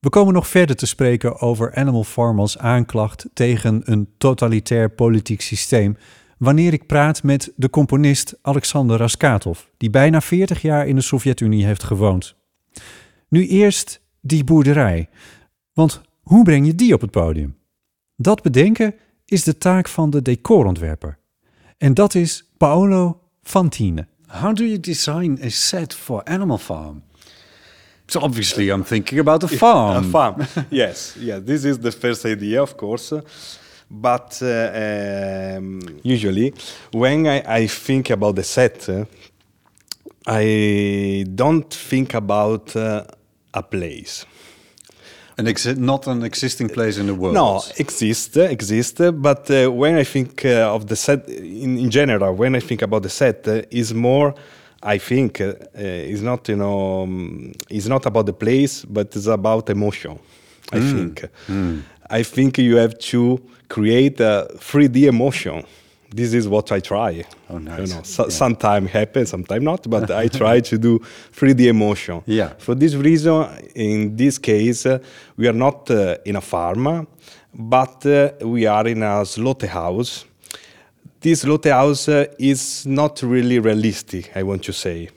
We 0.00 0.08
komen 0.08 0.34
nog 0.34 0.48
verder 0.48 0.76
te 0.76 0.86
spreken 0.86 1.40
over 1.40 1.74
Animal 1.74 2.04
Farm 2.04 2.40
als 2.40 2.58
aanklacht 2.58 3.26
tegen 3.32 3.82
een 3.84 4.08
totalitair 4.18 4.90
politiek 4.90 5.40
systeem 5.40 5.96
wanneer 6.38 6.72
ik 6.72 6.86
praat 6.86 7.22
met 7.22 7.52
de 7.56 7.70
componist 7.70 8.38
Alexander 8.42 8.98
Raskatov, 8.98 9.60
die 9.76 9.90
bijna 9.90 10.20
40 10.20 10.62
jaar 10.62 10.86
in 10.86 10.94
de 10.94 11.00
Sovjet-Unie 11.00 11.64
heeft 11.64 11.82
gewoond. 11.82 12.34
Nu 13.28 13.46
eerst 13.46 14.00
die 14.20 14.44
boerderij. 14.44 15.08
Want 15.72 16.00
hoe 16.22 16.44
breng 16.44 16.66
je 16.66 16.74
die 16.74 16.94
op 16.94 17.00
het 17.00 17.10
podium? 17.10 17.56
Dat 18.16 18.42
bedenken 18.42 18.94
is 19.24 19.44
de 19.44 19.58
taak 19.58 19.88
van 19.88 20.10
de 20.10 20.22
decorontwerper. 20.22 21.18
En 21.78 21.94
dat 21.94 22.14
is 22.14 22.50
Paolo 22.56 23.20
Fantine. 23.42 24.06
How 24.26 24.54
do 24.54 24.64
you 24.64 24.80
design 24.80 25.40
a 25.44 25.48
set 25.48 25.94
for 25.94 26.24
Animal 26.24 26.58
Farm? 26.58 27.02
So 28.10 28.20
obviously 28.20 28.70
I'm 28.70 28.82
thinking 28.82 29.20
about 29.20 29.44
a 29.44 29.48
farm. 29.48 30.04
A 30.08 30.10
farm. 30.10 30.46
yes, 30.70 31.16
yeah. 31.16 31.38
This 31.38 31.64
is 31.64 31.78
the 31.78 31.92
first 31.92 32.26
idea, 32.26 32.60
of 32.60 32.76
course. 32.76 33.12
But 33.88 34.40
uh, 34.42 35.56
um, 35.56 35.80
usually, 36.02 36.52
when 36.92 37.26
I, 37.26 37.42
I 37.62 37.66
think 37.68 38.10
about 38.10 38.34
the 38.34 38.42
set, 38.42 38.88
uh, 38.88 39.04
I 40.26 41.24
don't 41.34 41.72
think 41.72 42.14
about 42.14 42.74
uh, 42.74 43.04
a 43.54 43.62
place. 43.62 44.26
An 45.38 45.46
exi- 45.46 45.76
not 45.76 46.08
an 46.08 46.24
existing 46.24 46.68
place 46.68 46.98
in 46.98 47.06
the 47.06 47.14
world. 47.14 47.34
No, 47.34 47.62
exist, 47.78 48.36
exist. 48.36 49.00
But 49.14 49.50
uh, 49.50 49.70
when 49.70 49.96
I 49.96 50.04
think 50.04 50.44
uh, 50.44 50.74
of 50.74 50.88
the 50.88 50.96
set 50.96 51.28
in, 51.28 51.78
in 51.78 51.90
general, 51.90 52.34
when 52.34 52.56
I 52.56 52.60
think 52.60 52.82
about 52.82 53.04
the 53.04 53.08
set, 53.08 53.46
uh, 53.46 53.62
is 53.70 53.94
more. 53.94 54.34
I 54.82 54.98
think 54.98 55.40
uh, 55.40 55.54
is 55.74 56.22
not 56.22 56.48
you 56.48 56.56
know 56.56 57.02
um, 57.02 57.52
is 57.68 57.88
not 57.88 58.06
about 58.06 58.26
the 58.26 58.32
place, 58.32 58.84
but 58.84 59.14
it's 59.16 59.26
about 59.26 59.70
emotion. 59.70 60.18
I 60.72 60.80
think. 60.80 61.24
I 62.08 62.22
think 62.22 62.58
you 62.58 62.76
have 62.76 62.98
to 62.98 63.40
create 63.68 64.20
a 64.20 64.48
3D 64.58 65.06
emotion 65.08 65.64
this 66.14 66.34
is 66.34 66.48
what 66.48 66.72
I 66.72 66.80
try. 66.80 67.24
Oh, 67.48 67.58
nice. 67.58 67.88
You 67.88 67.94
know, 67.94 68.02
so, 68.02 68.24
Yeah. 68.24 68.30
Sometimes 68.30 68.90
happen, 68.90 69.26
sometimes 69.26 69.62
not, 69.62 69.88
but 69.88 70.10
I 70.10 70.28
try 70.40 70.60
to 70.60 70.78
do 70.78 70.98
3D 71.32 71.66
emotion. 71.68 72.22
Yeah. 72.26 72.52
For 72.58 72.74
this 72.74 72.94
reason, 72.94 73.46
in 73.74 74.16
this 74.16 74.38
case, 74.38 74.86
uh, 74.86 74.98
we 75.36 75.46
are 75.46 75.52
not 75.52 75.90
uh, 75.90 76.16
in 76.24 76.36
a 76.36 76.40
farm, 76.40 77.06
but 77.54 78.04
uh, 78.06 78.30
we 78.42 78.66
are 78.66 78.86
in 78.88 79.02
a 79.02 79.24
slaughterhouse. 79.24 80.24
This 81.20 81.44
uh, 82.08 82.24
is 82.38 82.86
not 82.86 83.22
really 83.22 83.58
realistic, 83.58 84.30
I 84.34 84.42
want 84.42 84.62
to 84.64 84.72
say. 84.72 85.08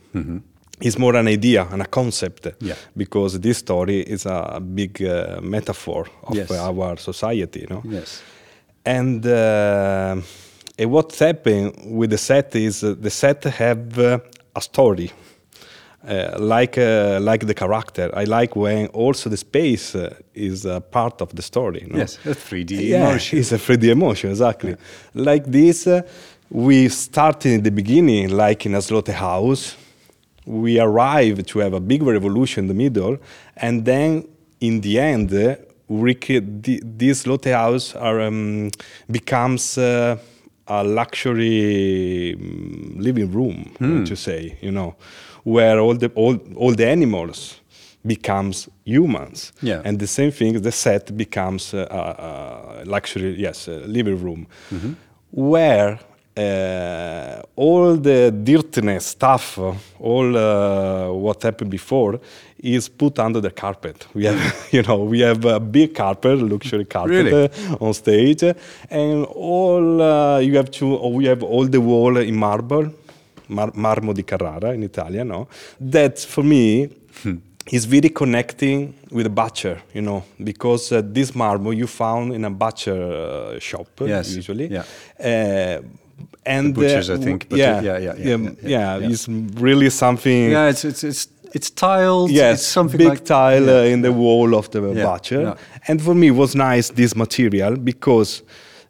It's 0.81 0.97
more 0.99 1.15
an 1.15 1.27
idea 1.27 1.67
and 1.71 1.81
a 1.81 1.85
concept 1.87 2.43
Mm-hmm. 2.43 2.65
Yeah. 2.67 2.75
because 2.97 3.39
this 3.39 3.57
story 3.59 4.01
is 4.01 4.25
a 4.25 4.59
big 4.59 5.01
uh, 5.01 5.39
metaphor 5.41 6.07
of 6.23 6.35
Yes. 6.35 6.51
our 6.51 6.97
society. 6.97 7.65
No? 7.69 7.81
Yes. 7.85 8.21
And, 8.85 9.25
uh, 9.25 10.21
and 10.77 10.91
what's 10.91 11.19
happening 11.19 11.95
with 11.97 12.09
the 12.09 12.17
set 12.17 12.55
is 12.55 12.83
uh, 12.83 12.95
the 12.99 13.09
set 13.09 13.43
have 13.45 13.97
uh, 13.97 14.19
a 14.55 14.61
story, 14.61 15.09
uh, 16.07 16.35
like 16.37 16.77
uh, 16.77 17.17
like 17.21 17.47
the 17.47 17.53
character. 17.53 18.11
I 18.13 18.25
like 18.25 18.57
when 18.57 18.87
also 18.87 19.29
the 19.29 19.37
space 19.37 19.95
uh, 19.95 20.13
is 20.33 20.65
a 20.65 20.81
part 20.81 21.21
of 21.21 21.33
the 21.33 21.41
story. 21.41 21.87
no? 21.89 21.99
Yes, 21.99 22.17
a 22.25 22.35
3D 22.35 22.71
yeah, 22.71 23.07
emotion. 23.07 23.39
It's 23.39 23.53
a 23.53 23.57
3D 23.57 23.85
emotion, 23.89 24.31
exactly. 24.31 24.75
Like 25.13 25.45
this, 25.45 25.87
uh, 25.87 26.01
we 26.49 26.89
started 26.89 27.53
in 27.53 27.63
the 27.63 27.71
beginning, 27.71 28.35
like 28.35 28.65
in 28.65 28.75
a 28.75 28.81
slaughterhouse. 28.81 29.77
We 30.45 30.77
arrive 30.77 31.45
to 31.45 31.59
have 31.59 31.71
a 31.71 31.79
big 31.79 32.03
revolution 32.03 32.65
in 32.65 32.67
the 32.67 32.73
middle, 32.73 33.17
and 33.55 33.85
then 33.85 34.27
in 34.59 34.81
the 34.81 34.99
end, 34.99 35.33
uh, 35.33 35.55
we 35.87 36.15
the, 36.15 36.81
this 36.83 37.21
slaughterhouse 37.21 37.95
are, 37.95 38.19
um, 38.19 38.71
becomes 39.09 39.77
a 39.77 40.19
luxury 40.67 42.35
mm, 42.37 43.01
living 43.01 43.31
room, 43.31 43.71
to 44.05 44.15
say, 44.17 44.57
you 44.61 44.71
know, 44.71 44.95
where 45.43 45.79
all 45.79 45.95
the 45.95 46.09
all, 46.15 46.37
all 46.55 46.73
the 46.75 46.87
animals 46.87 47.59
becomes 48.05 48.69
humans. 48.85 49.53
Yeah. 49.61 49.81
And 49.85 49.97
the 49.99 50.07
same 50.07 50.31
thing, 50.31 50.61
the 50.61 50.71
set 50.71 51.15
becomes 51.15 51.73
uh, 51.73 51.87
a, 51.89 52.81
a 52.81 52.85
luxury, 52.85 53.35
yes, 53.39 53.67
a 53.67 53.79
living 53.87 54.21
room, 54.21 54.47
where 55.31 55.99
uh, 56.35 57.41
all 57.55 57.95
the 57.95 58.31
dirtiness 58.31 59.05
stuff, 59.05 59.57
uh, 59.59 59.73
all 59.99 60.35
uh, 60.37 61.11
what 61.11 61.43
happened 61.43 61.69
before, 61.71 62.19
is 62.59 62.89
put 62.89 63.19
under 63.19 63.39
the 63.41 63.51
carpet. 63.51 64.07
We 64.13 64.25
have, 64.25 64.67
you 64.71 64.81
know, 64.81 65.03
we 65.03 65.19
have 65.21 65.45
a 65.45 65.59
big 65.59 65.93
carpet, 65.95 66.39
luxury 66.39 66.85
carpet 66.85 67.25
Really? 67.25 67.49
uh, 67.69 67.77
on 67.85 67.93
stage, 67.93 68.43
uh, 68.43 68.53
and 68.89 69.25
all 69.25 70.01
uh, 70.01 70.39
you 70.39 70.57
have 70.57 70.71
to. 70.71 71.07
We 71.09 71.25
have 71.25 71.43
all 71.43 71.65
the 71.67 71.79
wall 71.81 72.17
in 72.17 72.35
marble, 72.35 72.91
Mar- 73.47 73.73
Marmo 73.73 74.13
di 74.13 74.23
Carrara 74.23 74.73
in 74.73 74.83
Italia, 74.83 75.23
no? 75.23 75.47
That 75.79 76.19
for 76.19 76.43
me 76.43 76.89
hmm. 77.23 77.37
is 77.71 77.85
very 77.85 78.09
connecting 78.09 78.93
with 79.11 79.25
a 79.25 79.29
butcher, 79.29 79.81
you 79.93 80.01
know, 80.01 80.23
because 80.43 80.91
uh, 80.91 81.01
this 81.03 81.31
marmo 81.31 81.75
you 81.75 81.87
found 81.87 82.33
in 82.33 82.45
a 82.45 82.49
butcher 82.49 82.93
uh, 82.93 83.59
shop 83.59 83.87
yes. 84.01 84.35
usually. 84.35 84.67
Yeah. 84.67 84.83
Uh, 85.19 85.81
and 86.45 86.75
the 86.75 86.81
butchers, 86.81 87.09
I 87.09 87.17
think. 87.17 87.47
Uh, 87.51 87.55
yeah, 87.55 87.81
yeah, 87.81 87.97
yeah, 87.97 88.13
yeah, 88.17 88.37
yeah, 88.37 88.49
yeah, 88.61 88.97
yeah, 88.97 89.09
It's 89.09 89.27
really 89.27 89.89
something. 89.89 90.51
Yeah, 90.51 90.69
it's 90.69 90.83
it's 90.85 91.03
it's 91.03 91.27
it's 91.53 91.69
tiled. 91.69 92.31
Yes, 92.31 92.59
it's 92.59 92.67
something 92.67 92.97
big 92.97 93.07
like, 93.07 93.25
tile 93.25 93.69
uh, 93.69 93.83
in 93.83 94.01
the 94.01 94.11
wall 94.11 94.55
of 94.55 94.69
the 94.71 94.81
butcher. 94.81 95.55
And 95.87 96.01
for 96.01 96.15
me, 96.15 96.27
it 96.27 96.35
was 96.35 96.55
nice 96.55 96.89
this 96.89 97.15
material 97.15 97.77
because 97.77 98.43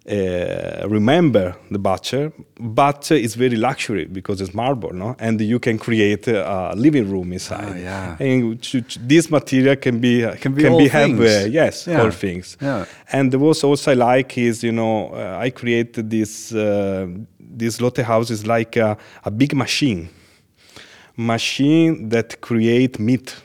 uh, 0.10 0.86
remember 0.90 1.56
the 1.72 1.80
butcher, 1.80 2.32
but 2.60 3.10
uh, 3.12 3.16
it's 3.16 3.36
very 3.36 3.56
luxury 3.56 4.06
because 4.06 4.42
it's 4.42 4.54
marble, 4.54 4.92
no? 4.94 5.16
And 5.20 5.40
you 5.40 5.60
can 5.60 5.78
create 5.78 6.28
uh, 6.28 6.72
a 6.74 6.76
living 6.76 7.10
room 7.10 7.32
inside. 7.34 7.70
Ah, 7.70 7.78
yeah. 7.78 8.18
And 8.20 8.60
this 9.08 9.30
material 9.32 9.76
can 9.78 10.00
be 10.00 10.26
uh, 10.26 10.36
Can 10.36 10.54
be 10.56 10.68
all 10.68 10.80
have 10.90 11.08
things. 11.08 11.20
uh, 11.20 11.48
yes 11.50 11.88
Yeah. 11.88 12.02
all 12.02 12.12
things. 12.12 12.58
Yeah. 12.62 12.86
And 13.12 13.34
what 13.36 13.64
also 13.64 13.92
I 13.92 13.96
like 13.96 14.38
is 14.38 14.62
you 14.64 14.74
know 14.74 15.14
uh, 15.14 15.38
I 15.46 15.52
created 15.52 16.10
this 16.10 16.52
uh, 16.54 17.08
this 17.40 17.76
slaughterhouse 17.76 18.30
is 18.34 18.46
like 18.46 18.76
a, 18.76 18.98
a 19.24 19.32
big 19.32 19.54
machine 19.56 20.10
machine 21.16 22.10
that 22.10 22.42
create 22.42 23.00
meat 23.00 23.36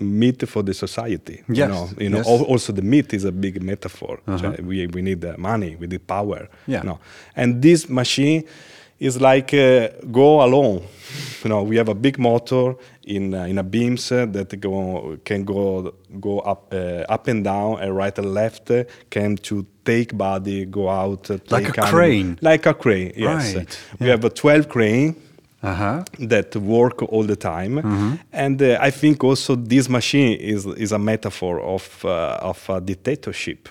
meat 0.00 0.48
for 0.48 0.62
the 0.62 0.74
society 0.74 1.42
Yes, 1.48 1.56
you 1.58 1.66
know 1.68 1.88
you 1.98 2.10
know 2.10 2.18
yes. 2.18 2.26
Uh-huh. 2.26 2.44
also 2.52 2.72
the 2.72 2.82
meat 2.82 3.12
is 3.14 3.24
a 3.24 3.32
big 3.32 3.62
metaphor 3.62 4.18
So 4.38 4.50
we, 4.62 4.86
we 4.88 5.02
need 5.02 5.24
uh, 5.24 5.34
money 5.38 5.76
we 5.76 5.86
need 5.86 6.06
power 6.06 6.48
Yeah. 6.66 6.80
you 6.82 6.88
know 6.88 6.98
and 7.36 7.60
this 7.62 7.88
machine 7.88 8.44
is 9.00 9.20
like 9.20 9.52
uh, 9.54 9.88
go 10.12 10.42
alone 10.44 10.82
you 11.44 11.48
know 11.50 11.62
we 11.62 11.76
have 11.76 11.88
a 11.88 11.94
big 11.94 12.18
motor 12.18 12.74
in 13.04 13.34
uh, 13.34 13.44
in 13.44 13.58
a 13.58 13.62
beams 13.62 14.10
uh, 14.12 14.24
that 14.26 14.58
go 14.60 15.16
can 15.24 15.44
go 15.44 15.92
go 16.20 16.38
up 16.40 16.72
uh, 16.72 17.04
up 17.14 17.28
and 17.28 17.44
down 17.44 17.80
and 17.80 17.94
right 17.96 18.16
and 18.18 18.32
left 18.32 18.70
uh, 18.70 18.84
can 19.10 19.36
to 19.36 19.66
take 19.84 20.16
body 20.16 20.64
go 20.64 20.88
out 20.88 21.30
uh, 21.30 21.38
Like 21.50 21.68
a 21.76 21.82
animal. 21.82 21.90
crane. 21.90 22.38
like 22.40 22.64
a 22.66 22.74
crane 22.74 23.12
yes 23.16 23.54
Right, 23.54 23.78
we 24.00 24.08
have 24.08 24.24
a 24.24 24.30
12 24.30 24.68
crane 24.68 25.10
Uh 25.10 25.33
huh. 25.72 26.04
that 26.18 26.54
work 26.56 27.02
all 27.12 27.22
the 27.24 27.36
time. 27.36 28.18
And 28.32 28.60
uh, 28.60 28.76
I 28.80 28.90
think 28.90 29.22
also 29.24 29.54
this 29.56 29.88
machine 29.88 30.36
is, 30.38 30.66
is 30.66 30.92
a 30.92 30.98
metaphor 30.98 31.60
of, 31.60 32.04
uh, 32.04 32.38
of 32.42 32.68
a 32.68 32.80
dictatorship. 32.80 33.68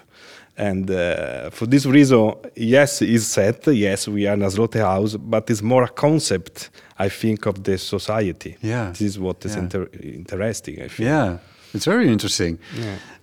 And 0.55 0.89
uh, 0.91 1.49
for 1.49 1.65
this 1.65 1.85
reason, 1.85 2.33
yes, 2.55 3.01
it's 3.01 3.25
set, 3.25 3.65
yes, 3.67 4.07
we 4.07 4.27
are 4.27 4.35
in 4.35 4.43
a 4.43 4.51
slaughterhouse, 4.51 5.15
but 5.17 5.49
it's 5.49 5.63
more 5.63 5.83
a 5.83 5.87
concept, 5.89 6.69
I 6.99 7.09
think, 7.09 7.47
of 7.47 7.63
the 7.63 7.77
society. 7.77 8.57
Yeah. 8.61 8.89
This 8.89 9.01
is 9.01 9.19
what 9.19 9.43
is 9.45 9.55
Yeah. 9.55 9.61
inter- 9.63 9.89
interesting, 10.01 10.75
I 10.75 10.87
think. 10.89 10.99
Yeah, 11.09 11.37
it's 11.73 11.85
very 11.85 12.07
interesting. 12.07 12.59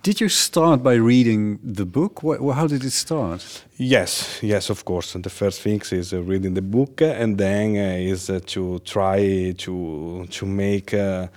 Did 0.03 0.19
you 0.19 0.29
start 0.29 0.81
by 0.83 0.95
reading 0.95 1.59
the 1.63 1.85
book? 1.85 2.21
How 2.55 2.67
did 2.67 2.83
it 2.83 2.91
start? 2.91 3.63
Yes, 3.77 4.39
yes, 4.41 4.69
of 4.69 4.83
course. 4.83 5.15
And 5.15 5.23
the 5.23 5.29
first 5.29 5.61
thing 5.61 5.81
is 5.91 6.13
uh, 6.13 6.21
reading 6.21 6.53
the 6.55 6.61
book, 6.61 7.01
and 7.01 7.37
then 7.37 7.75
uh, 7.77 8.11
is 8.13 8.29
uh, 8.29 8.39
to 8.47 8.79
try 8.79 9.53
to 9.57 10.25
to 10.29 10.45
make 10.45 10.93
uh, 10.93 11.27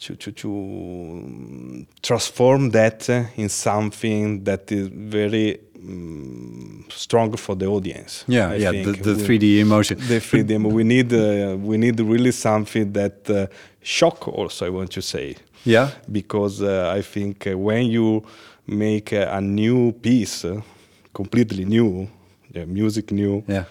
to 0.00 0.14
to 0.16 0.32
to 0.32 0.48
um, 0.48 1.86
transform 2.02 2.70
that 2.70 3.08
uh, 3.08 3.24
in 3.36 3.48
something 3.48 4.44
that 4.44 4.70
is 4.72 4.88
very 4.88 5.58
um, 5.78 6.84
strong 6.90 7.36
for 7.36 7.56
the 7.56 7.66
audience. 7.66 8.24
Yeah, 8.28 8.50
I 8.50 8.56
yeah, 8.56 8.70
the, 8.72 8.92
the 8.92 9.14
We- 9.14 9.38
3D 9.38 9.58
emotion. 9.60 9.98
the 10.08 10.20
freedom. 10.20 10.64
we 10.64 10.84
need 10.84 11.12
uh, 11.12 11.56
we 11.58 11.76
need 11.78 12.00
really 12.00 12.32
something 12.32 12.92
that 12.92 13.28
uh, 13.30 13.46
shock. 13.82 14.28
Also, 14.28 14.66
I 14.66 14.70
want 14.70 14.90
to 14.92 15.00
say 15.02 15.36
Yeah, 15.64 15.90
because 16.10 16.62
uh, 16.62 16.92
I 16.98 17.02
think 17.02 17.46
uh, 17.46 17.56
when 17.58 17.86
you 17.86 18.22
make 18.66 19.12
uh, 19.12 19.28
a 19.30 19.40
new 19.40 19.92
piece, 19.92 20.44
completely 21.12 21.64
new, 21.64 22.08
music 22.66 23.10
new, 23.12 23.42
Yeah. 23.48 23.64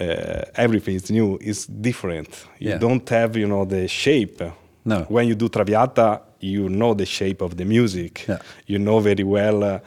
uh, 0.00 0.42
everything 0.56 0.96
is 0.96 1.10
new, 1.10 1.38
It's 1.40 1.66
different. 1.66 2.28
You 2.58 2.70
Yeah. 2.70 2.78
don't 2.78 3.08
have, 3.10 3.36
you 3.36 3.46
know, 3.46 3.64
the 3.66 3.86
shape. 3.88 4.42
No. 4.84 5.04
When 5.08 5.28
you 5.28 5.34
do 5.34 5.48
Traviata, 5.48 6.20
you 6.40 6.68
know 6.68 6.94
the 6.94 7.06
shape 7.06 7.40
of 7.44 7.56
the 7.56 7.64
music. 7.64 8.24
Yeah. 8.28 8.38
You 8.66 8.78
know 8.78 9.00
very 9.00 9.24
well. 9.24 9.62
Uh, 9.64 9.78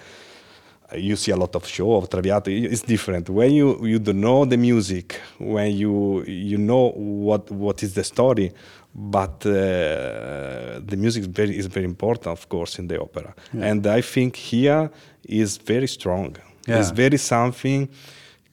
you 0.96 1.16
see 1.18 1.32
a 1.32 1.36
lot 1.36 1.56
of 1.56 1.68
show 1.68 1.96
of 1.98 2.10
Traviata. 2.10 2.50
It's 2.50 2.82
different 2.82 3.30
when 3.30 3.52
you 3.52 3.86
you 3.86 4.00
don't 4.00 4.22
know 4.22 4.46
the 4.46 4.58
music. 4.58 5.20
When 5.38 5.72
you 5.76 6.24
you 6.26 6.58
know 6.58 6.92
what 6.96 7.52
what 7.52 7.84
is 7.84 7.94
the 7.94 8.04
story, 8.04 8.52
but 9.00 9.46
uh, 9.46 10.80
the 10.86 10.98
music 10.98 11.22
is 11.22 11.28
very 11.28 11.56
is 11.58 11.68
very 11.68 11.86
important, 11.86 12.28
of 12.28 12.50
course, 12.50 12.80
in 12.80 12.88
the 12.88 13.00
opera. 13.00 13.34
And 13.54 13.86
I 13.86 14.02
think 14.02 14.36
here 14.36 14.90
is 15.24 15.58
very 15.58 15.88
strong. 15.88 16.36
Yeah. 16.68 16.80
It's 16.80 16.92
very 16.92 17.18
something 17.18 17.90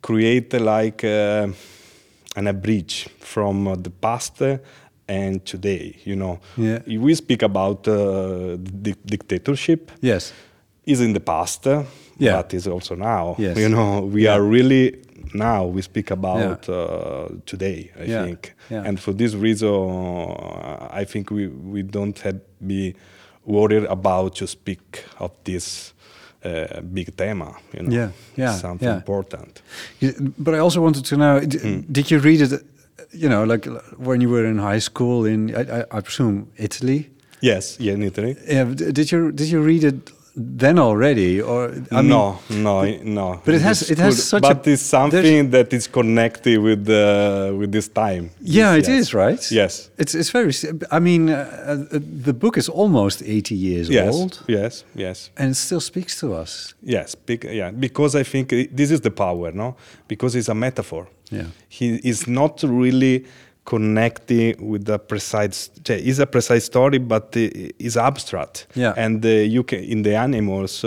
create 0.02 0.52
like 0.60 1.02
uh, 1.02 1.48
an 2.36 2.46
a 2.46 2.52
bridge 2.52 3.08
from 3.20 3.66
uh, 3.68 3.76
the 3.76 3.90
past 3.90 4.42
and 5.08 5.44
today. 5.44 5.96
You 6.04 6.16
know, 6.16 6.38
Yeah. 6.56 6.80
we 6.86 7.14
speak 7.14 7.42
about 7.42 7.88
uh, 7.88 8.56
di- 8.82 8.94
dictatorship 9.06 9.90
yes. 10.02 10.32
is 10.86 11.00
in 11.00 11.12
the 11.14 11.20
past, 11.20 11.66
Yeah. 12.18 12.36
but 12.36 12.52
is 12.54 12.66
also 12.66 12.94
now. 12.96 13.36
Yes. 13.38 13.56
You 13.56 13.68
know, 13.68 14.00
we 14.12 14.24
Yeah. 14.24 14.34
are 14.34 14.42
really 14.42 14.94
now 15.32 15.64
we 15.66 15.82
speak 15.82 16.10
about 16.10 16.68
uh, 16.68 17.28
today. 17.46 17.90
I 18.00 18.04
Yeah. 18.04 18.24
think, 18.24 18.54
Yeah. 18.70 18.86
and 18.88 18.98
for 19.00 19.14
this 19.14 19.34
reason, 19.34 19.68
uh, 19.68 21.00
I 21.00 21.04
think 21.06 21.30
we 21.30 21.46
we 21.48 21.82
don't 21.82 22.18
have 22.24 22.38
be 22.66 22.94
worried 23.46 23.84
about 23.88 24.34
to 24.36 24.46
speak 24.46 25.04
of 25.18 25.30
this 25.44 25.94
uh, 26.44 26.80
big 26.92 27.14
thema. 27.16 27.54
You 27.72 27.82
know, 27.82 27.92
Yeah, 27.96 28.10
yeah, 28.36 28.52
something 28.58 28.88
yeah. 28.88 28.96
important. 28.96 29.62
But 30.38 30.54
I 30.54 30.58
also 30.58 30.80
wanted 30.80 31.04
to 31.06 31.16
know: 31.16 31.40
d- 31.40 31.58
Hmm. 31.58 31.80
Did 31.92 32.10
you 32.10 32.18
read 32.22 32.40
it? 32.40 32.52
You 33.12 33.28
know, 33.28 33.44
like 33.44 33.68
when 33.98 34.20
you 34.20 34.30
were 34.30 34.44
in 34.50 34.58
high 34.58 34.80
school 34.80 35.24
in, 35.26 35.54
I, 35.54 35.60
I, 35.80 35.98
I 35.98 36.00
presume, 36.00 36.46
Italy. 36.56 37.10
Yes, 37.40 37.76
yeah, 37.80 37.94
in 37.94 38.02
Italy. 38.02 38.36
Yeah, 38.48 38.64
did 38.92 39.12
you 39.12 39.30
did 39.32 39.48
you 39.48 39.60
read 39.66 39.84
it 39.84 40.10
then 40.36 40.78
already, 40.78 41.40
or 41.40 41.70
I 41.92 42.02
mean, 42.02 42.08
no, 42.08 42.38
no, 42.50 42.82
no. 43.04 43.40
But 43.44 43.54
it 43.54 43.60
has- 43.60 43.82
It's 43.82 43.90
it 43.92 43.98
has 43.98 44.16
good, 44.16 44.22
such 44.24 44.44
a- 44.44 44.54
But 44.54 44.66
it's 44.66 44.82
something 44.82 45.50
that 45.50 45.72
is 45.72 45.86
connected 45.86 46.58
with 46.58 46.88
uh, 46.88 47.52
with 47.58 47.70
this 47.72 47.88
time. 47.88 48.30
Yeah, 48.40 48.74
it 48.76 48.88
Yes. 48.88 49.00
is 49.00 49.14
right. 49.14 49.50
Yes. 49.52 49.90
it's 49.96 50.14
it's 50.14 50.30
very. 50.30 50.52
i 50.90 50.98
mean, 50.98 51.28
uh, 51.30 51.34
uh, 51.92 51.98
the 52.24 52.32
book 52.32 52.56
is 52.56 52.68
almost 52.68 53.22
eighty 53.22 53.54
years 53.54 53.88
Yes. 53.88 54.14
old, 54.14 54.42
Yes. 54.48 54.84
Yes. 54.96 55.30
and 55.36 55.50
it 55.50 55.56
still 55.56 55.80
speaks 55.80 56.18
to 56.20 56.26
us. 56.42 56.74
Yes, 56.82 57.14
bec- 57.14 57.44
yeah, 57.52 57.70
because 57.70 58.18
I 58.20 58.24
think 58.24 58.52
i- 58.52 58.68
this 58.76 58.90
is 58.90 59.00
the 59.00 59.10
power, 59.10 59.52
no? 59.52 59.74
Because 60.08 60.38
it's 60.38 60.48
a 60.48 60.54
metaphor. 60.54 61.06
Yeah. 61.30 61.46
He 61.68 62.00
is 62.02 62.26
not 62.26 62.62
really 62.62 63.24
connecting 63.64 64.54
with 64.70 64.84
the 64.84 64.98
precise. 64.98 65.70
It's 65.88 66.18
a 66.18 66.26
precise 66.26 66.64
story, 66.64 66.98
but 66.98 67.32
i- 67.36 67.70
it's 67.78 67.96
abstract. 67.96 68.66
Yeah. 68.74 68.92
And 68.96 69.24
uh, 69.24 69.28
you 69.28 69.62
can 69.64 69.80
in 69.84 70.02
the 70.02 70.14
animals. 70.16 70.84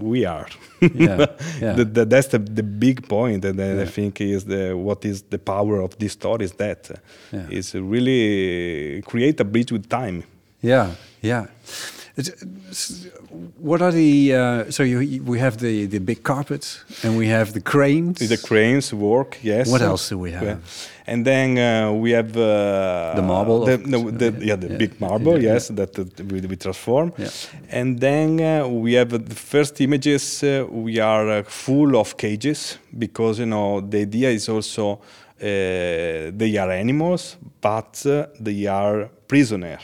We 0.00 0.26
are. 0.26 0.46
Yeah, 0.80 1.26
yeah. 1.62 1.72
The- 1.74 1.84
the- 1.84 2.04
that's 2.04 2.28
the, 2.28 2.38
the 2.38 2.62
big 2.62 3.08
point, 3.08 3.44
and 3.44 3.58
Yeah. 3.58 3.82
I 3.82 3.86
think 3.86 4.20
is 4.20 4.44
the 4.44 4.74
what 4.76 5.04
is 5.04 5.22
the 5.30 5.38
power 5.38 5.80
of 5.80 5.96
this 5.98 6.12
story 6.12 6.44
is 6.44 6.52
that 6.52 6.90
Yeah. 7.32 7.46
is 7.50 7.74
really 7.74 9.00
create 9.02 9.40
a 9.40 9.44
bridge 9.44 9.72
with 9.72 9.88
time. 9.88 10.24
Yeah, 10.60 10.90
yeah. 11.22 11.46
What 13.58 13.80
are 13.80 13.90
the 13.92 14.34
uh, 14.34 14.70
so 14.70 14.82
you 14.82 15.22
we 15.24 15.38
have 15.38 15.56
the 15.56 15.86
the 15.86 15.98
big 16.00 16.22
carpet 16.22 16.80
and 17.02 17.16
we 17.16 17.28
have 17.28 17.52
the 17.52 17.60
cranes. 17.60 18.18
The 18.18 18.36
cranes 18.36 18.92
work, 18.92 19.38
yes. 19.42 19.68
What 19.70 19.80
else 19.80 20.08
do 20.10 20.18
we 20.18 20.32
have? 20.32 20.58
And 21.06 21.24
then 21.24 21.58
uh, 21.58 21.92
we 21.92 22.12
have 22.12 22.36
uh, 22.36 23.14
The 23.16 23.22
marble 23.22 23.64
The, 23.64 23.78
no, 23.78 24.10
the, 24.10 24.34
yeah, 24.40 24.56
the 24.56 24.68
yeah. 24.68 24.76
big 24.76 25.00
marble, 25.00 25.42
Yeah, 25.42 25.54
yes, 25.54 25.68
that 25.68 25.98
uh, 25.98 26.04
we, 26.30 26.40
we 26.42 26.56
transform. 26.56 27.12
And 27.70 27.98
then 27.98 28.40
uh, 28.40 28.68
we 28.68 28.94
have 28.94 29.10
the 29.10 29.34
first 29.34 29.80
images. 29.80 30.42
Uh, 30.42 30.64
we 30.70 31.00
are 31.00 31.28
uh, 31.30 31.42
full 31.42 31.96
of 31.96 32.16
cages 32.16 32.78
because 32.96 33.40
you 33.40 33.46
know 33.46 33.80
the 33.80 34.02
idea 34.02 34.30
is 34.30 34.48
also 34.48 34.92
uh, 34.92 34.98
they 35.40 36.56
are 36.56 36.70
animals, 36.70 37.36
but 37.60 38.06
uh, 38.06 38.26
they 38.38 38.66
are 38.66 39.08
prisoner. 39.26 39.78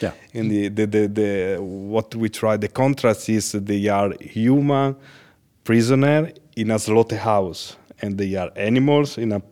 Yeah. 0.00 0.12
And 0.34 0.50
the, 0.50 0.68
the, 0.68 0.86
the, 0.86 1.08
the 1.08 1.56
what 1.60 2.14
we 2.14 2.28
try 2.30 2.56
the 2.56 2.68
contrast 2.68 3.28
is 3.28 3.52
they 3.52 3.88
are 3.88 4.14
human 4.20 4.96
prisoner 5.64 6.32
in 6.54 6.70
a 6.70 6.78
slaughterhouse, 6.78 7.76
and 8.00 8.16
they 8.16 8.34
are 8.36 8.50
animals 8.56 9.18
in 9.18 9.32
a 9.32 9.42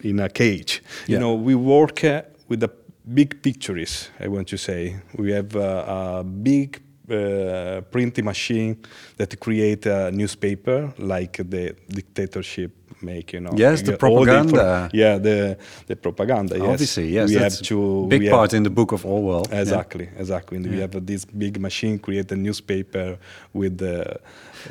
in 0.00 0.20
a 0.20 0.28
cage. 0.28 0.82
Yeah. 1.06 1.14
You 1.14 1.18
know, 1.20 1.34
we 1.34 1.54
work 1.54 2.04
uh, 2.04 2.22
with 2.48 2.60
the 2.60 2.70
big 3.12 3.42
pictures. 3.42 4.10
I 4.20 4.28
want 4.28 4.48
to 4.48 4.56
say 4.56 4.96
we 5.16 5.32
have 5.32 5.54
uh, 5.56 6.20
a 6.20 6.24
big 6.24 6.80
uh, 7.10 7.82
printing 7.90 8.24
machine 8.24 8.76
that 9.16 9.38
create 9.38 9.86
a 9.86 10.10
newspaper 10.10 10.92
like 10.98 11.36
the 11.36 11.76
dictatorship 11.88 12.83
make. 13.04 13.32
You 13.34 13.40
know. 13.40 13.52
Yes, 13.56 13.82
the 13.82 13.92
You 13.92 13.98
get 13.98 14.02
all 14.02 14.18
info- 14.18 14.24
propaganda. 14.26 14.90
yeah, 14.92 15.18
the 15.18 15.56
the 15.86 15.96
propaganda. 15.96 16.54
Yes. 16.58 16.68
Obviously, 16.68 17.08
yes. 17.18 17.28
We 17.30 17.36
have 17.36 17.58
to 17.70 18.06
big 18.08 18.22
have- 18.22 18.32
part 18.36 18.52
in 18.54 18.62
the 18.62 18.70
book 18.70 18.92
of 18.92 19.04
Orwell. 19.04 19.44
Yeah. 19.50 19.60
Exactly, 19.62 20.08
exactly. 20.18 20.56
And 20.58 20.66
we 20.66 20.80
have 20.80 20.94
uh, 20.96 21.00
this 21.02 21.24
big 21.24 21.60
machine 21.60 21.98
create 21.98 22.32
a 22.32 22.36
newspaper 22.36 23.18
with 23.52 23.78
the. 23.78 24.18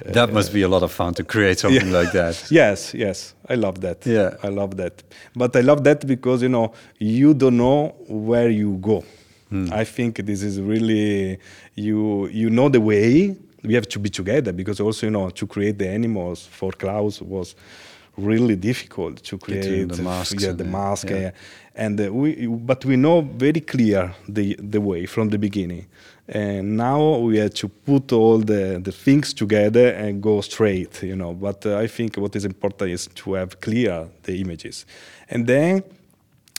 That 0.05 0.33
must 0.33 0.51
be 0.51 0.63
a 0.63 0.67
lot 0.67 0.81
of 0.83 0.91
fun 0.91 1.13
to 1.13 1.23
create 1.23 1.59
something 1.59 1.91
like 1.91 2.11
that. 2.13 2.35
Yes, 2.51 2.93
yes, 2.93 3.35
I 3.47 3.55
love 3.55 3.79
that. 3.81 4.05
Yeah. 4.05 4.35
I 4.43 4.49
love 4.49 4.75
that. 4.77 5.03
But 5.35 5.55
I 5.55 5.61
love 5.61 5.83
that 5.83 6.05
because 6.07 6.41
you 6.41 6.49
know 6.49 6.73
you 6.99 7.33
don't 7.33 7.57
know 7.57 7.93
where 8.07 8.49
you 8.49 8.71
go. 8.81 9.03
Hmm. 9.49 9.67
I 9.71 9.83
think 9.85 10.17
this 10.25 10.41
is 10.41 10.59
really 10.59 11.37
you. 11.75 12.27
You 12.27 12.49
know 12.49 12.69
the 12.69 12.81
way. 12.81 13.35
We 13.65 13.75
have 13.75 13.87
to 13.89 13.99
be 13.99 14.09
together 14.09 14.51
because 14.51 14.79
also 14.81 15.05
you 15.07 15.11
know 15.11 15.29
to 15.29 15.45
create 15.47 15.77
the 15.77 15.87
animals 15.87 16.45
for 16.51 16.71
Klaus 16.71 17.21
was 17.21 17.55
really 18.17 18.55
difficult 18.55 19.23
to 19.23 19.37
create 19.37 19.87
the 19.89 20.03
masks 20.03 20.43
Yeah, 20.43 20.53
the 20.55 20.63
mask. 20.63 21.09
yeah. 21.09 21.27
uh, 21.27 21.31
and 21.75 21.99
uh, 21.99 22.13
we, 22.13 22.47
but 22.47 22.85
we 22.85 22.95
know 22.95 23.21
very 23.21 23.61
clear 23.61 24.13
the 24.29 24.55
the 24.71 24.79
way 24.79 25.05
from 25.07 25.29
the 25.29 25.37
beginning. 25.37 25.85
And 26.27 26.77
now 26.77 27.17
we 27.17 27.37
have 27.39 27.53
to 27.55 27.67
put 27.67 28.13
all 28.13 28.37
the, 28.39 28.79
the 28.81 28.91
things 28.93 29.33
together 29.33 29.89
and 29.89 30.21
go 30.21 30.41
straight, 30.41 31.03
you 31.03 31.15
know. 31.15 31.33
But 31.33 31.65
uh, 31.65 31.83
I 31.83 31.87
think 31.87 32.15
what 32.15 32.35
is 32.35 32.45
important 32.45 32.91
is 32.91 33.07
to 33.07 33.33
have 33.33 33.59
clear 33.59 34.07
the 34.23 34.39
images. 34.39 34.85
And 35.29 35.45
then 35.47 35.83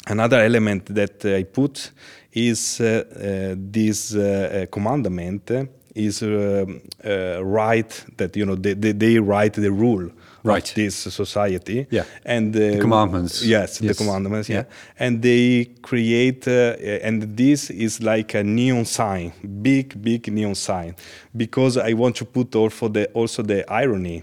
another 0.06 0.40
element 0.44 0.94
that 0.94 1.24
I 1.24 1.44
put 1.44 1.92
is 2.32 2.80
uh, 2.80 2.84
uh, 2.84 3.54
this 3.72 4.14
uh, 4.14 4.20
uh, 4.20 4.66
commandment 4.70 5.50
uh, 5.50 5.64
is 5.94 6.22
um, 6.22 6.82
uh, 7.04 7.42
right 7.42 8.04
that 8.16 8.36
you 8.36 8.44
know 8.44 8.56
they, 8.56 8.74
they, 8.74 8.92
they 8.92 9.18
write 9.18 9.54
the 9.54 9.70
rule 9.70 10.10
Right. 10.44 10.72
this 10.74 10.94
society 10.94 11.86
Yeah. 11.90 12.04
and 12.24 12.54
uh, 12.54 12.58
The 12.58 12.78
commandments. 12.80 13.42
yes, 13.42 13.80
Yes. 13.80 13.96
the 13.96 14.04
commandments 14.04 14.48
yeah. 14.48 14.56
Yeah. 14.56 15.06
and 15.06 15.22
they 15.22 15.64
create 15.82 16.46
uh, 16.46 17.06
and 17.06 17.22
this 17.36 17.70
is 17.70 18.00
like 18.02 18.34
a 18.34 18.42
neon 18.44 18.84
sign 18.84 19.32
big 19.62 20.00
big 20.02 20.30
neon 20.32 20.54
sign 20.54 20.94
because 21.36 21.78
i 21.78 21.94
want 21.94 22.16
to 22.16 22.24
put 22.24 22.54
also 22.54 22.88
the 22.88 23.06
also 23.14 23.42
the 23.42 23.64
irony 23.82 24.22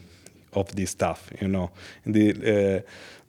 of 0.53 0.67
this 0.75 0.91
stuff 0.91 1.29
you 1.41 1.47
know 1.47 1.69
the 2.05 2.25
uh, 2.31 2.81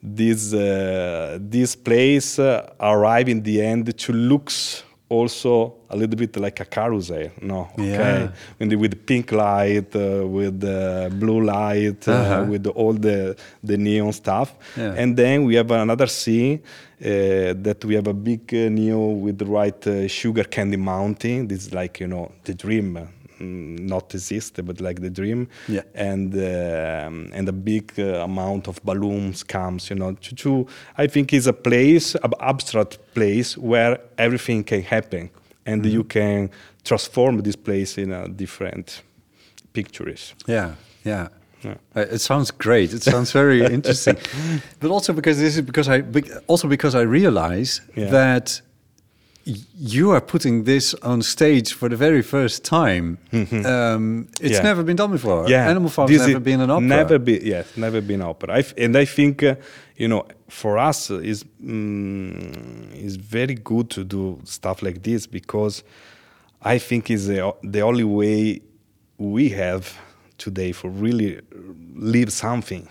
this 0.03 0.53
uh, 0.53 1.37
this 1.39 1.75
place 1.75 2.37
uh, 2.37 2.69
arrive 2.79 3.27
in 3.31 3.41
the 3.43 3.61
end 3.61 3.97
to 3.97 4.13
looks 4.13 4.83
also 5.17 5.51
a 5.93 5.95
little 6.01 6.17
bit 6.23 6.33
like 6.45 6.57
a 6.65 6.65
carousel 6.75 7.27
no 7.51 7.59
Yeah. 7.77 7.85
okay 7.93 8.67
they, 8.69 8.77
with 8.83 8.95
pink 9.09 9.27
light 9.45 9.91
uh, 9.95 10.03
with 10.37 10.55
the 10.67 10.79
blue 11.21 11.41
light 11.55 12.01
uh, 12.07 12.11
Uh-huh. 12.13 12.43
with 12.51 12.65
all 12.79 12.95
the 13.07 13.17
the 13.69 13.77
neon 13.85 14.11
stuff 14.21 14.49
Yeah. 14.77 15.01
and 15.01 15.09
then 15.21 15.35
we 15.47 15.53
have 15.61 15.71
another 15.85 16.07
scene 16.19 16.55
uh, 16.59 17.53
that 17.65 17.79
we 17.87 17.93
have 17.99 18.07
a 18.15 18.17
big 18.29 18.43
uh, 18.53 18.69
neon 18.79 19.21
with 19.25 19.35
the 19.41 19.45
right 19.59 19.81
uh, 19.87 20.07
sugar 20.19 20.45
candy 20.55 20.77
mountain 20.93 21.37
this 21.49 21.59
is 21.67 21.71
like 21.81 21.93
you 22.03 22.07
know 22.13 22.25
the 22.47 22.53
dream 22.63 22.87
mm, 23.39 23.79
not 23.79 24.13
exist 24.13 24.59
but 24.65 24.79
like 24.81 25.01
the 25.01 25.09
dream 25.09 25.47
Yeah. 25.67 25.83
and 25.95 26.33
um, 26.33 27.29
and 27.33 27.47
a 27.49 27.53
big 27.53 27.93
uh, 27.99 28.23
amount 28.23 28.67
of 28.67 28.81
balloons 28.83 29.43
comes 29.43 29.89
you 29.89 29.95
know 29.97 30.13
to, 30.13 30.35
to 30.35 30.67
i 30.97 31.07
think 31.07 31.33
is 31.33 31.47
a 31.47 31.53
place 31.53 32.15
an 32.23 32.33
abstract 32.39 32.97
place 33.13 33.57
where 33.57 33.97
everything 34.17 34.63
can 34.63 34.81
happen 34.83 35.29
and 35.65 35.85
you 35.85 36.03
can 36.03 36.49
transform 36.83 37.41
this 37.41 37.55
place 37.55 37.97
in 38.01 38.11
a 38.11 38.27
different 38.27 39.01
pictures 39.73 40.35
Yeah, 40.47 40.75
yeah. 41.05 41.27
Yeah. 41.65 41.75
Uh, 41.95 42.01
it 42.11 42.19
sounds 42.19 42.51
great. 42.51 42.91
It 42.93 43.03
sounds 43.03 43.31
very 43.31 43.63
interesting, 43.77 44.17
but 44.81 44.91
also 44.91 45.13
because 45.13 45.37
this 45.39 45.55
is 45.55 45.61
because 45.61 45.87
I 45.87 46.03
also 46.47 46.67
because 46.67 46.93
I 46.93 47.03
realize 47.03 47.79
Yeah. 47.95 48.09
that 48.11 48.61
you 49.45 50.11
are 50.11 50.21
putting 50.21 50.63
this 50.63 50.93
on 51.01 51.21
stage 51.21 51.73
for 51.73 51.89
the 51.89 51.97
very 51.97 52.21
first 52.21 52.63
time. 52.63 53.17
Um, 53.33 54.27
it's 54.39 54.53
Yeah. 54.57 54.63
never 54.63 54.83
been 54.83 54.95
done 54.95 55.11
before. 55.11 55.49
yeah 55.49 55.69
Animal 55.69 55.89
Farm's 55.89 56.11
this 56.11 56.27
never 56.27 56.39
been 56.39 56.61
an 56.61 56.69
opera. 56.69 56.87
never 56.87 57.19
be 57.19 57.39
yes 57.43 57.65
never 57.75 58.01
been 58.01 58.21
opera 58.21 58.59
I 58.59 58.63
and 58.77 58.95
i 58.95 59.05
think 59.05 59.43
uh, 59.43 59.55
you 59.97 60.07
know 60.07 60.23
for 60.49 60.77
us 60.89 61.09
uh, 61.11 61.19
is 61.31 61.43
mm, 61.61 63.05
is 63.07 63.15
very 63.17 63.55
good 63.55 63.89
to 63.89 64.03
do 64.03 64.39
stuff 64.45 64.81
like 64.81 64.99
this 65.03 65.27
because 65.27 65.83
i 66.61 66.77
think 66.79 67.09
is 67.09 67.27
the, 67.27 67.53
the 67.73 67.81
only 67.81 68.03
way 68.05 68.61
we 69.17 69.49
have 69.49 69.83
today 70.43 70.71
for 70.73 70.89
really 71.05 71.31
leave 72.13 72.31
something 72.31 72.83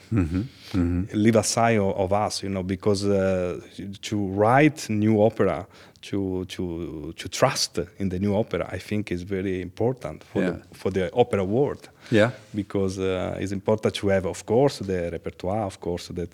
leave 1.25 1.37
a 1.39 1.43
side 1.43 1.79
of, 1.79 1.93
of 2.05 2.13
us 2.13 2.43
you 2.43 2.49
know 2.49 2.63
because 2.63 3.05
uh, 3.05 3.61
to 4.01 4.17
write 4.41 4.89
new 4.89 5.15
opera 5.23 5.67
to 6.01 6.45
to 6.47 7.13
to 7.17 7.29
trust 7.29 7.79
in 7.99 8.09
the 8.09 8.19
new 8.19 8.35
opera 8.43 8.65
i 8.77 8.79
think 8.89 9.11
is 9.11 9.23
very 9.23 9.61
important 9.61 10.25
for 10.25 10.43
Yeah. 10.43 10.51
the 10.51 10.75
for 10.81 10.91
the 10.93 11.05
opera 11.13 11.45
world 11.45 11.89
Yeah. 12.11 12.31
because 12.55 12.99
uh, 12.99 13.43
it's 13.43 13.53
important 13.53 13.95
to 14.01 14.09
have 14.09 14.27
of 14.29 14.45
course 14.45 14.85
the 14.85 15.11
repertoire 15.11 15.65
of 15.67 15.77
course 15.81 16.13
that 16.15 16.31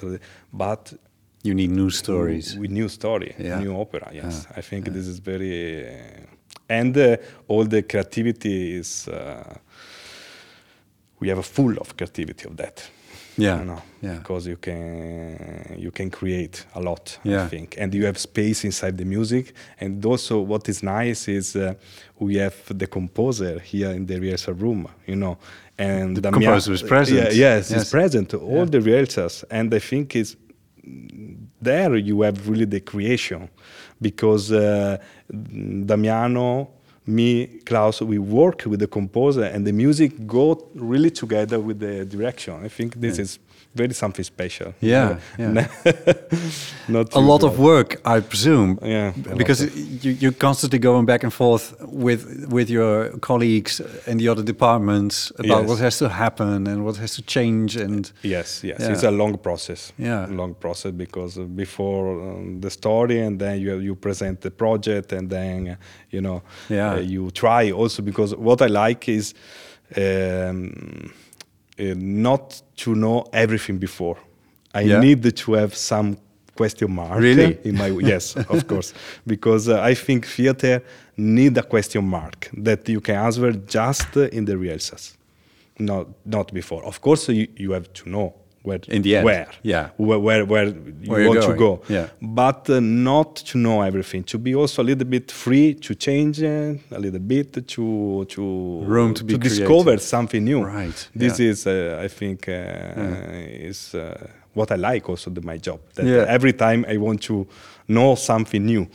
but 0.52 0.92
You 1.44 1.54
need 1.54 1.70
new 1.70 1.90
stories. 1.90 2.56
with 2.60 2.70
new 2.70 2.88
story 2.88 3.30
Yeah. 3.38 3.60
new 3.64 3.74
opera 3.80 4.08
yes 4.12 4.34
Yeah. 4.46 4.58
i 4.58 4.62
think 4.62 4.84
this 4.96 5.06
is 5.06 5.18
very 5.20 5.56
uh, 5.86 6.76
and 6.78 6.96
uh, 6.96 7.16
all 7.48 7.64
the 7.68 7.82
creativity 7.82 8.56
is 8.80 9.08
uh, 9.08 9.14
we 11.20 11.28
have 11.28 11.38
a 11.38 11.42
full 11.42 11.76
of 11.78 11.96
creativity 11.96 12.44
of 12.48 12.56
that 12.56 12.90
Yeah, 13.40 13.58
you 13.60 13.64
know, 13.66 13.82
yeah. 14.02 14.18
because 14.18 14.48
you 14.50 14.56
can 14.56 15.76
you 15.78 15.90
can 15.92 16.10
create 16.10 16.66
a 16.74 16.80
lot 16.80 17.18
Yeah. 17.24 17.44
i 17.44 17.48
think 17.48 17.76
and 17.80 17.94
you 17.94 18.04
have 18.06 18.18
space 18.18 18.64
inside 18.66 18.96
the 18.98 19.04
music 19.04 19.52
and 19.80 20.04
also 20.04 20.40
what 20.40 20.68
is 20.68 20.82
nice 20.82 21.28
is 21.32 21.54
uh, 21.56 21.74
we 22.18 22.38
have 22.40 22.54
the 22.78 22.86
composer 22.86 23.60
here 23.60 23.90
in 23.96 24.06
the 24.06 24.18
rehearsal 24.20 24.54
room 24.54 24.86
you 25.06 25.16
know 25.16 25.36
and 25.78 26.16
The 26.16 26.30
composer 26.32 26.72
is 26.74 26.82
present. 26.82 27.18
yeah, 27.18 27.30
yes, 27.30 27.70
Yes. 27.70 27.72
he's 27.74 27.90
present 27.90 28.34
all 28.34 28.56
Yeah. 28.64 28.70
the 28.74 28.80
rehearsals 28.80 29.44
and 29.50 29.72
i 29.74 29.78
think 29.80 30.14
is 30.16 30.36
there 31.62 31.96
you 31.96 32.22
have 32.22 32.48
really 32.48 32.66
the 32.66 32.80
creation 32.80 33.48
because 34.00 34.52
uh, 34.52 34.96
Damiano 35.86 36.68
me, 37.08 37.46
Klaus, 37.64 38.00
we 38.02 38.18
work 38.18 38.64
with 38.66 38.80
the 38.80 38.86
composer, 38.86 39.44
and 39.44 39.66
the 39.66 39.72
music 39.72 40.26
go 40.26 40.68
really 40.74 41.10
together 41.10 41.58
with 41.58 41.78
the 41.80 42.04
direction. 42.04 42.54
I 42.64 42.68
think 42.68 43.00
this 43.00 43.16
Yeah. 43.16 43.22
is 43.24 43.38
very 43.74 43.94
something 43.94 44.24
special. 44.24 44.72
Yeah, 44.80 45.18
yeah. 45.38 45.66
not 46.88 47.14
a 47.14 47.20
lot 47.20 47.42
of 47.44 47.58
work, 47.58 48.00
I 48.04 48.20
presume. 48.20 48.78
Yeah, 48.82 49.12
because 49.36 49.60
you, 50.04 50.12
you're 50.12 50.32
constantly 50.38 50.78
going 50.78 51.06
back 51.06 51.22
and 51.22 51.32
forth 51.32 51.74
with 51.80 52.46
with 52.50 52.70
your 52.70 53.10
colleagues 53.20 53.80
and 54.06 54.20
the 54.20 54.28
other 54.28 54.42
departments 54.42 55.30
about 55.38 55.60
Yes. 55.60 55.68
what 55.68 55.78
has 55.78 55.98
to 55.98 56.08
happen 56.08 56.66
and 56.66 56.84
what 56.84 56.96
has 56.96 57.14
to 57.16 57.22
change. 57.22 57.76
And 57.76 58.10
Yes, 58.22 58.62
yes, 58.64 58.80
Yeah. 58.80 58.92
it's 58.92 59.04
a 59.04 59.10
long 59.10 59.38
process. 59.38 59.92
Yeah. 59.98 60.26
long 60.30 60.54
process 60.54 60.92
because 60.92 61.38
uh, 61.40 61.44
before 61.44 62.20
um, 62.20 62.60
the 62.60 62.70
story, 62.70 63.20
and 63.26 63.38
then 63.38 63.60
you 63.60 63.78
you 63.80 63.94
present 63.96 64.40
the 64.40 64.50
project, 64.50 65.12
and 65.12 65.30
then 65.30 65.68
uh, 65.68 65.74
you 66.10 66.20
know 66.20 66.42
Yeah. 66.68 66.94
uh, 66.94 67.00
you 67.00 67.30
try 67.30 67.72
also 67.72 68.02
because 68.02 68.34
what 68.36 68.60
I 68.60 68.66
like 68.66 69.08
is 69.12 69.34
um, 69.96 71.10
not 71.78 72.62
to 72.76 72.94
know 72.94 73.24
everything 73.32 73.78
before. 73.78 74.16
I 74.74 74.82
Yeah. 74.82 75.00
need 75.00 75.36
to 75.36 75.52
have 75.54 75.74
some 75.74 76.16
question 76.56 76.92
mark 76.92 77.20
Really? 77.20 77.56
in 77.64 77.76
my 77.76 77.86
yes 78.00 78.34
of 78.36 78.66
course 78.70 78.92
because 79.26 79.68
uh, 79.68 79.80
i 79.90 79.94
think 79.94 80.26
theater 80.26 80.82
need 81.16 81.56
a 81.56 81.62
question 81.62 82.04
mark 82.04 82.50
that 82.64 82.88
you 82.88 83.00
can 83.00 83.14
answer 83.14 83.52
just 83.52 84.16
uh, 84.16 84.22
in 84.32 84.44
the 84.44 84.56
rehearsals 84.58 85.16
not 85.78 86.06
not 86.24 86.52
before 86.52 86.84
of 86.84 87.00
course 87.00 87.28
you, 87.32 87.46
you 87.56 87.70
have 87.74 87.86
to 87.92 88.08
know 88.10 88.34
where 88.62 88.80
In 88.88 89.02
the 89.02 89.16
end, 89.16 89.24
where? 89.24 89.48
Yeah. 89.62 89.90
where 89.96 90.18
where, 90.18 90.44
where 90.44 90.66
you 90.66 91.10
Where 91.10 91.28
want 91.28 91.42
to 91.42 91.54
go. 91.54 91.80
yeah. 91.88 92.08
but 92.20 92.68
uh, 92.70 92.80
not 92.80 93.36
to 93.36 93.58
know 93.58 93.82
everything 93.82 94.24
to 94.24 94.38
be 94.38 94.54
also 94.54 94.82
a 94.82 94.86
little 94.90 95.06
bit 95.06 95.30
free 95.30 95.74
to 95.74 95.94
change 95.94 96.42
uh, 96.42 96.74
a 96.90 96.98
little 96.98 97.20
bit 97.20 97.66
to 97.68 98.24
to 98.28 98.42
Room 98.84 99.14
to 99.14 99.24
be 99.24 99.38
discover 99.38 99.98
something 99.98 100.44
new. 100.44 100.62
Right, 100.64 101.08
this 101.14 101.38
yeah. 101.38 101.50
is 101.50 101.66
uh, 101.66 102.00
i 102.04 102.08
think 102.08 102.48
uh, 102.48 102.52
is 103.70 103.94
uh, 103.94 104.26
what 104.58 104.70
i 104.70 104.76
like 104.92 105.08
also 105.12 105.30
the, 105.30 105.40
my 105.40 105.58
job 105.66 105.78
that 105.94 106.06
Yeah. 106.06 106.34
every 106.36 106.52
time 106.52 106.84
i 106.94 106.96
want 106.98 107.20
to 107.22 107.34
know 107.86 108.16
something 108.16 108.66
new 108.66 108.86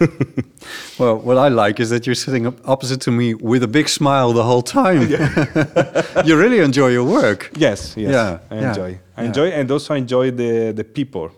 well, 0.98 1.16
what 1.18 1.38
I 1.38 1.48
like 1.48 1.82
is 1.82 1.88
that 1.90 2.06
you're 2.06 2.14
sitting 2.26 2.46
up 2.46 2.54
opposite 2.68 3.00
to 3.04 3.10
me 3.10 3.34
with 3.34 3.62
a 3.62 3.68
big 3.68 3.88
smile 3.88 4.32
the 4.32 4.42
whole 4.42 4.62
time. 4.62 5.02
you 6.28 6.36
really 6.36 6.58
enjoy 6.58 6.88
your 6.92 7.04
work. 7.04 7.50
yes 7.56 7.94
yes 7.96 8.10
Yeah, 8.12 8.38
i 8.50 8.54
yeah, 8.60 8.68
enjoy 8.68 8.98
i 9.16 9.20
yeah. 9.22 9.26
enjoy 9.28 9.48
and 9.60 9.70
also 9.70 9.94
I 9.94 9.98
enjoy 9.98 10.30
the 10.32 10.72
the 10.72 10.84
people 10.84 11.28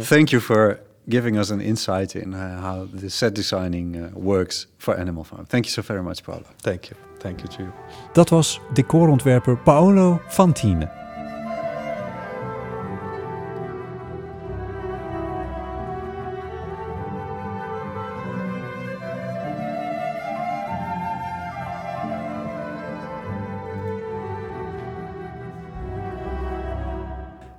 Thank 0.00 0.30
you 0.32 0.40
for 0.40 0.76
giving 1.08 1.38
us 1.38 1.50
an 1.50 1.60
insight 1.60 2.14
in 2.14 2.34
uh, 2.34 2.60
how 2.60 2.88
the 3.00 3.08
set 3.10 3.34
designing 3.34 3.96
uh, 3.96 4.10
works 4.14 4.66
for 4.78 4.94
Animal 4.98 5.24
Farm. 5.24 5.46
Thank 5.46 5.64
you 5.64 5.70
so 5.72 5.82
very 5.82 6.02
much, 6.02 6.22
Paolo. 6.22 6.44
thank 6.62 6.82
you 6.90 6.96
thank 7.22 7.38
you 7.40 7.48
to 7.56 7.62
you 7.62 7.72
Dat 8.12 8.30
was 8.30 8.60
decorontwerper 8.74 9.56
Paolo 9.64 10.20
Fantin. 10.28 10.97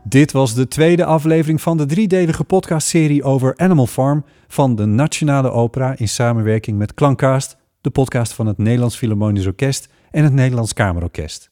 Dit 0.09 0.31
was 0.31 0.53
de 0.53 0.67
tweede 0.67 1.05
aflevering 1.05 1.61
van 1.61 1.77
de 1.77 1.85
driedelige 1.85 2.43
podcastserie 2.43 3.23
over 3.23 3.57
Animal 3.57 3.87
Farm 3.87 4.25
van 4.47 4.75
de 4.75 4.85
Nationale 4.85 5.51
Opera 5.51 5.97
in 5.97 6.07
samenwerking 6.07 6.77
met 6.77 6.93
Klankcast, 6.93 7.57
de 7.81 7.89
podcast 7.89 8.33
van 8.33 8.47
het 8.47 8.57
Nederlands 8.57 8.97
Philharmonisch 8.97 9.45
Orkest 9.45 9.89
en 10.11 10.23
het 10.23 10.33
Nederlands 10.33 10.73
Kamerorkest. 10.73 11.51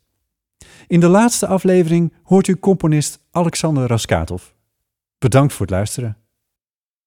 In 0.88 1.00
de 1.00 1.08
laatste 1.08 1.48
aflevering 1.48 2.14
hoort 2.24 2.48
u 2.48 2.60
componist 2.60 3.20
Alexander 3.32 3.88
Raskatov. 3.88 4.44
Bedankt 5.18 5.54
voor 5.54 5.66
het 5.66 5.76
luisteren. 5.76 6.18